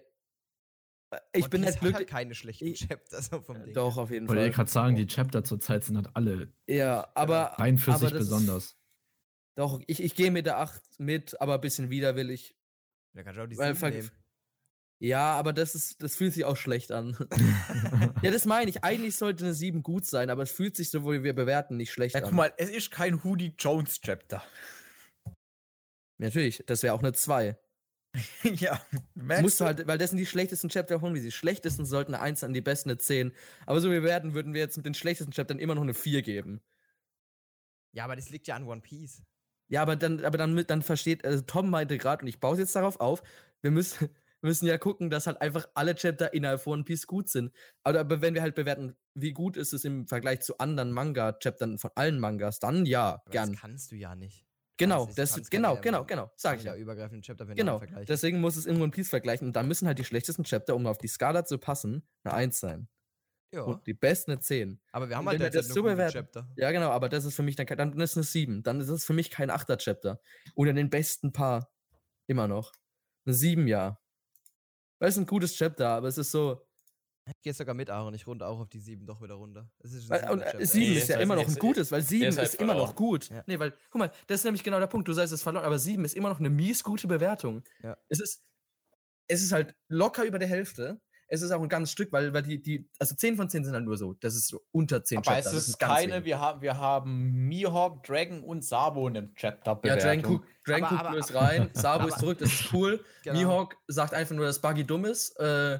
[1.13, 2.07] Äh, Ich One bin halt hat halt glücklich.
[2.09, 3.73] keine schlechten Ich- Chapter so vom Ding.
[3.73, 4.51] Doch, auf jeden Ich wollte Fall.
[4.51, 7.53] gerade sagen, die Chapter zurzeit sind halt alle Ja, aber.
[7.57, 8.77] rein für aber sich ist- besonders.
[9.57, 12.55] Doch, ich, ich gehe mit der 8 mit, aber ein bisschen widerwillig.
[13.13, 14.11] Da kannst du auch die Weil 7 ver- nehmen.
[15.03, 17.17] Ja, aber das ist, das fühlt sich auch schlecht an.
[18.21, 18.83] ja, das meine ich.
[18.83, 21.91] Eigentlich sollte eine 7 gut sein, aber es fühlt sich so, wo wir bewerten, nicht
[21.91, 22.25] schlecht Ja, an.
[22.25, 24.43] guck mal, es ist kein Hoodie Jones Chapter.
[26.19, 27.57] Natürlich, das wäre auch eine 2.
[28.43, 28.81] ja,
[29.15, 32.13] merkst Musst du halt, weil das sind die schlechtesten Chapter von wie Die schlechtesten sollten
[32.13, 33.33] eine 1 an die besten eine 10.
[33.65, 35.93] Aber so wie wir werden, würden wir jetzt mit den schlechtesten Chaptern immer noch eine
[35.93, 36.61] 4 geben.
[37.93, 39.23] Ja, aber das liegt ja an One Piece.
[39.69, 42.59] Ja, aber dann, aber dann, dann versteht, also Tom meinte gerade, und ich baue es
[42.59, 43.23] jetzt darauf auf,
[43.61, 44.09] wir müssen, wir
[44.49, 47.53] müssen ja gucken, dass halt einfach alle Chapter innerhalb von One Piece gut sind.
[47.83, 51.77] Aber, aber wenn wir halt bewerten, wie gut ist es im Vergleich zu anderen Manga-Chaptern
[51.77, 53.53] von allen Mangas, dann ja, Aber gern.
[53.53, 54.45] Das kannst du ja nicht.
[54.85, 56.75] Genau, kannst- das, kannst genau, keine, genau, ähm, genau, sag ich ja.
[56.75, 58.05] übergreifenden Chapter wenn Genau, vergleichen.
[58.07, 60.85] deswegen muss es in One Piece vergleichen und dann müssen halt die schlechtesten Chapter, um
[60.87, 62.87] auf die Skala zu passen, eine 1 sein.
[63.53, 63.63] Ja.
[63.63, 64.79] Und die besten eine 10.
[64.93, 66.47] Aber wir haben halt derzeit das nur gute Chapter.
[66.55, 68.63] Ja, genau, aber das ist für mich dann, kein- dann ist es eine 7.
[68.63, 70.21] Dann ist es für mich kein 8er Chapter.
[70.55, 71.69] Oder den besten Paar.
[72.27, 72.71] Immer noch.
[73.25, 73.99] Eine 7, ja.
[74.99, 76.65] Das ist ein gutes Chapter, aber es ist so.
[77.27, 79.69] Ich gehe sogar mit Aaron, ich runde auch auf die 7 doch wieder runter.
[79.79, 80.65] Es ist ein Weil, und äh, Chapter.
[80.65, 82.47] 7 Nee, ist ja ist immer halt- noch ein ist- gutes, weil 7 ist halt
[82.49, 83.29] ist immer noch gut.
[83.29, 83.43] Ja.
[83.45, 85.07] Nee, weil, guck mal, das ist nämlich genau der Punkt.
[85.07, 87.63] Du sagst, es ist verloren, aber 7 ist immer noch eine mies gute Bewertung.
[87.83, 87.95] Ja.
[88.09, 88.43] Es ist,
[89.27, 90.99] es ist halt locker über der Hälfte.
[91.33, 93.73] Es ist auch ein ganz Stück, weil, weil die, die, also 10 von 10 sind
[93.73, 94.13] halt nur so.
[94.19, 95.47] Das ist so unter 10 Aber Chapter.
[95.49, 96.25] es das ist ganz keine, wenig.
[96.25, 100.89] wir haben, wir haben Mihawk, Dragon und Sabo in dem Chapter Ja, Dragon Dragon Aber-
[100.89, 103.05] guckt aber- bloß rein, Sabo ist zurück, das ist cool.
[103.23, 103.39] Genau.
[103.39, 105.39] Mihawk sagt einfach nur, dass Buggy dumm ist.
[105.39, 105.79] Äh,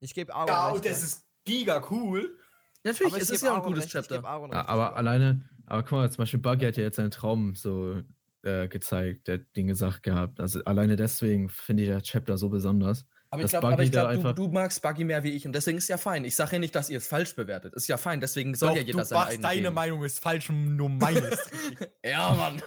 [0.00, 2.36] Ich gebe Aaron Ja, recht, und das ist giga cool.
[2.84, 4.24] natürlich, Aber es ist ja ein Aaron gutes recht, Chapter.
[4.24, 4.96] Aaron Ja, recht, aber sogar.
[4.96, 8.02] alleine, aber guck mal, zum Beispiel Buggy hat ja jetzt seinen Traum so
[8.42, 10.38] äh, gezeigt, der hat den gesagt gehabt.
[10.40, 13.04] Also alleine deswegen finde ich der Chapter so besonders.
[13.30, 15.88] Aber ich glaube, glaub, du, einfach- du magst Buggy mehr wie ich und deswegen ist
[15.88, 16.24] ja fein.
[16.24, 17.74] Ich sage ja nicht, dass ihr es falsch bewertet.
[17.74, 19.74] Ist ja fein, deswegen soll Doch, ja jeder du seine machst eigene deine geben.
[19.74, 21.90] Meinung ist falsch und nur meine ist richtig.
[22.04, 22.62] Ja, Mann.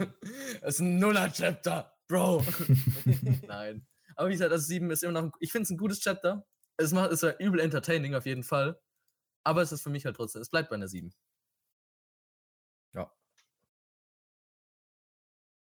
[0.61, 2.43] Das ist ein Nuller-Chapter, Bro.
[3.47, 3.85] Nein.
[4.15, 6.45] Aber wie gesagt, das 7 ist immer noch, ein, ich finde es ein gutes Chapter.
[6.79, 8.79] Es macht, ist ja übel entertaining auf jeden Fall.
[9.45, 11.13] Aber es ist für mich halt trotzdem, es bleibt bei einer 7.
[12.93, 13.11] Ja.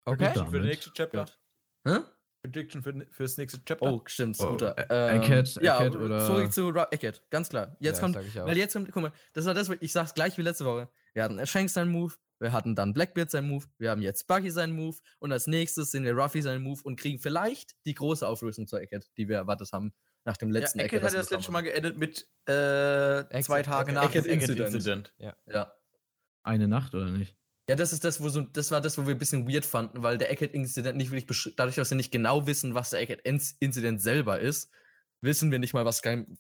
[0.05, 0.33] Okay.
[0.33, 1.25] Gut, Für den nächsten Chapter.
[1.85, 1.99] Hä?
[2.43, 3.81] Prediction für, für das nächste Chapter.
[3.91, 4.75] Oh, stimmt, Oh, guter.
[4.77, 7.75] Ä- Eckhead, ja, Eckhead oder- zurück zu Ra Eckhead, ganz klar.
[7.79, 10.43] Jetzt Ja, kommt, weil jetzt kommt, guck mal, das war das, ich sag's gleich wie
[10.43, 10.89] letzte Woche.
[11.13, 14.51] Wir hatten Shanks seinen Move, wir hatten dann Blackbeard seinen Move, wir haben jetzt Buggy
[14.51, 18.25] seinen Move und als nächstes sehen wir Ruffy seinen Move und kriegen vielleicht die große
[18.25, 19.93] Auflösung zur Eckhead, die wir erwartet haben
[20.27, 22.51] nach dem Ja, letzten Eckhead hat wir das letzte Mal geendet mit äh,
[23.41, 24.73] zwei Eckhead- Tage Eckhead- nach dem Incident.
[24.73, 25.13] Incident.
[25.21, 25.35] haben.
[25.47, 25.73] Ja.
[26.43, 27.35] Eine Nacht oder nicht?
[27.69, 30.03] Ja, das ist das, wo so, das war das, wo wir ein bisschen weird fanden,
[30.03, 34.39] weil der Eckhead-Incident nicht wirklich dadurch, dass wir nicht genau wissen, was der Eckhead-Incident selber
[34.39, 34.69] ist,
[35.21, 36.37] wissen wir nicht mal, was kein,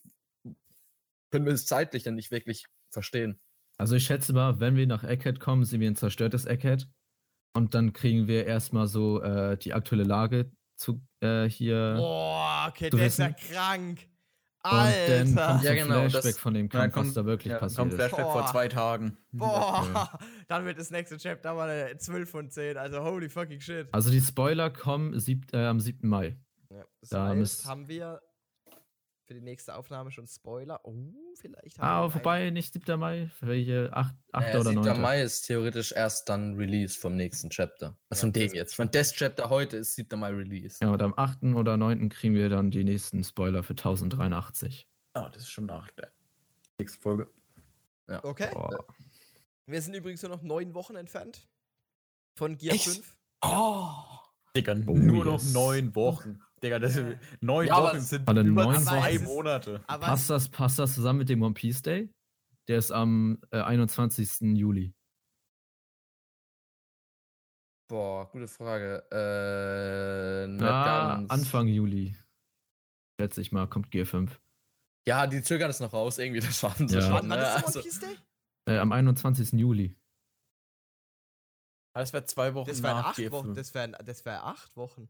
[1.31, 3.39] können wir es zeitlich dann nicht wirklich verstehen.
[3.77, 6.87] Also ich schätze mal, wenn wir nach Eckhead kommen, sehen wir ein zerstörtes Eckhead.
[7.53, 11.95] Und dann kriegen wir erstmal so äh, die aktuelle Lage zu äh, hier.
[11.97, 13.53] Boah, okay, der ist ja wissen.
[13.53, 13.99] krank.
[14.63, 15.63] und dann kommt Alter.
[15.63, 17.93] Ja, ein genau, Flashback das- von dem Kampf, was kommt- da wirklich Ja, passiert kommt.
[17.93, 19.17] Flashback vor zwei Tagen.
[19.31, 22.77] Boah, dann wird das nächste Chapter mal eine 12 von 10.
[22.77, 23.87] Also holy fucking shit.
[23.93, 26.07] Also die Spoiler kommen sieb, äh, am 7.
[26.07, 26.37] Mai.
[26.69, 28.19] Ja, das Da heißt, haben wir
[29.27, 30.79] für die nächste Aufnahme schon Spoiler.
[30.85, 30.95] Oh,
[31.35, 32.97] vielleicht haben Ah, wir aber vorbei, nicht 7.
[32.97, 33.29] Mai.
[33.41, 34.15] Welche 8.
[34.31, 34.45] 8.
[34.47, 34.81] Äh, oder 7.
[34.81, 35.01] 9.
[35.01, 37.97] Mai ist theoretisch erst dann Release vom nächsten Chapter.
[38.09, 38.73] Also von dem jetzt.
[38.75, 40.17] Von des Chapter heute ist 7.
[40.17, 40.77] Mai Release.
[40.81, 41.43] Ja, und am 8.
[41.55, 42.07] oder 9.
[42.09, 44.87] kriegen wir dann die nächsten Spoiler für 1083.
[45.13, 46.09] Ah, das ist schon nach der
[46.79, 47.29] nächsten Folge.
[48.07, 48.49] Okay.
[48.53, 48.85] Boah.
[49.65, 51.45] Wir sind übrigens nur noch neun Wochen entfernt
[52.35, 52.85] von Gear Echt?
[52.85, 53.17] 5.
[53.41, 53.91] Oh.
[54.55, 56.41] Digga, Oh, nur noch neun Wochen.
[56.63, 57.13] Digga, das Ja.
[57.41, 59.23] neun Ja, Wochen sind über neun zwei Wochen.
[59.25, 59.83] Monate.
[59.87, 62.09] Aber Passt das, passt das zusammen mit dem One Piece Day?
[62.67, 64.57] Der ist am äh, 21.
[64.57, 64.93] Juli.
[67.89, 69.05] Boah, gute Frage.
[69.11, 71.31] Äh, Ah, ganz.
[71.31, 72.15] Anfang Juli.
[73.19, 74.29] Schätze ich mal, kommt G5.
[75.07, 77.01] Ja, die zögern es noch raus, irgendwie, das schaffen sie Ja.
[77.01, 77.13] schon.
[77.13, 77.35] wann, Ne?
[77.37, 78.17] ist der Also, One Piece Day?
[78.75, 79.53] Äh, am 21.
[79.59, 79.95] Juli.
[81.93, 83.31] Das wäre zwei Wochen Das wären nach acht G5.
[83.31, 83.55] Wochen.
[83.55, 85.09] Das wären das wär acht Wochen.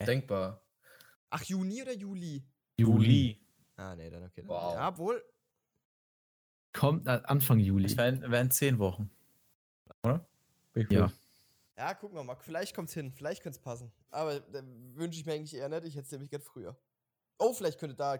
[0.00, 0.62] Denkbar.
[1.30, 2.44] Ach, Juni oder Juli?
[2.78, 3.40] Juli.
[3.76, 4.42] Ah, nee, dann okay.
[4.42, 4.48] Dann.
[4.48, 4.74] Wow.
[4.74, 5.24] Ja, wohl.
[6.72, 7.84] Kommt äh, Anfang Juli.
[7.84, 9.10] Das wären, wären zehn Wochen.
[10.02, 10.26] Oder?
[10.90, 11.10] Ja.
[11.76, 12.36] Ja, gucken wir mal.
[12.36, 13.12] Vielleicht kommt's hin.
[13.12, 13.92] Vielleicht könnte es passen.
[14.10, 14.62] Aber da
[14.94, 15.84] wünsche ich mir eigentlich eher nicht.
[15.84, 16.76] Ich hätte es nämlich gern früher.
[17.38, 18.18] Oh, vielleicht könnte da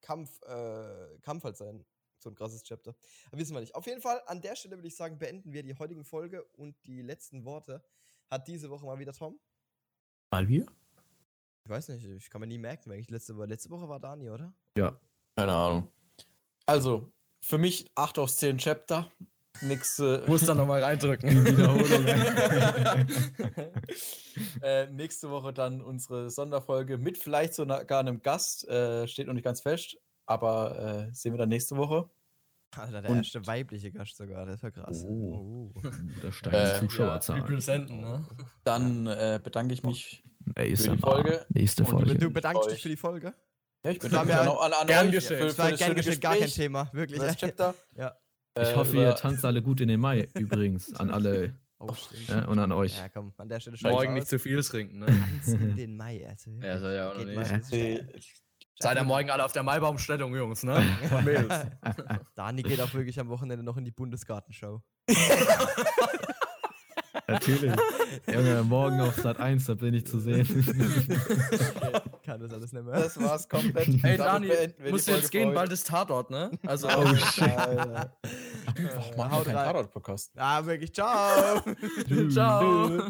[0.00, 1.84] Kampf, äh, Kampf halt sein.
[2.18, 2.94] So ein krasses Chapter.
[3.26, 3.74] Aber wissen wir nicht.
[3.74, 6.76] Auf jeden Fall, an der Stelle würde ich sagen, beenden wir die heutige Folge und
[6.86, 7.82] die letzten Worte
[8.28, 9.40] hat diese Woche mal wieder Tom.
[10.30, 10.66] Mal wir?
[11.64, 13.46] Ich weiß nicht, ich kann mir nie merken, wenn ich letzte Woche.
[13.46, 14.52] Letzte Woche war Dani, oder?
[14.74, 15.88] Keine Ahnung.
[16.66, 19.10] Also, für mich 8 aus 10 Chapter.
[19.60, 21.44] Nächste, Muss da nochmal reindrücken.
[21.44, 21.86] Wiederholung.
[24.62, 28.66] äh, nächste Woche dann unsere Sonderfolge mit vielleicht sogar einem Gast.
[28.68, 29.96] Äh, steht noch nicht ganz fest,
[30.26, 32.08] aber äh, sehen wir dann nächste Woche.
[32.76, 34.46] Alter, der Und- erste weibliche Gast sogar.
[34.46, 35.04] Das war krass.
[35.06, 35.70] Oh.
[35.76, 35.80] Oh.
[36.22, 37.42] Da steigen Äh, Zuschauerzahlen.
[37.42, 38.26] Representen, ne?
[38.64, 40.24] Dann äh, bedanke ich mich.
[40.56, 41.46] Nächste die Folge.
[41.50, 42.14] Nächste Und Folge.
[42.16, 43.34] Du bedankst dich für die Folge.
[43.84, 46.48] Ja, ich bedanke mich auch an, an gern für, Das war gern geschehen, gar kein.
[46.48, 46.88] Thema.
[46.92, 47.20] Wirklich.
[47.20, 47.74] das Chapter.
[47.96, 48.16] Ja.
[48.56, 50.94] Ich Äh, hoffe, ihr tanzt alle gut in den Mai übrigens.
[50.94, 51.92] An alle Oh,
[52.28, 52.96] ja, und an euch.
[52.96, 55.06] Ja, komm, an der Stelle Morgen nicht zu viel trinken, ne?
[55.46, 56.52] in den Mai, also.
[56.62, 57.72] Ja, soll ja auch noch nicht.
[57.72, 58.04] Äh,
[58.78, 60.76] Seid ihr morgen alle auf der Maibaumstellung, Jungs, ne?
[61.10, 61.66] Und Mädels.
[62.36, 64.80] Dani geht auch wirklich am Wochenende noch in die Bundesgartenschau.
[67.28, 67.72] Natürlich.
[68.32, 70.46] Junge, morgen auf Sat 1, da bin ich zu sehen.
[70.46, 72.94] Okay, kann das alles nicht mehr.
[72.94, 73.88] Das war's komplett.
[74.04, 74.48] Ey, Dani,
[74.90, 76.50] musst du jetzt gehen, für bald ist Tatort, ne?
[76.66, 77.42] Also, Oh shit.
[77.44, 78.12] Alter.
[78.66, 79.54] Ach, Äh, machen wir keinen.
[79.54, 80.32] Tatort-Podcast.
[80.36, 81.60] Ah, wirklich, ciao.
[82.30, 83.02] ciao.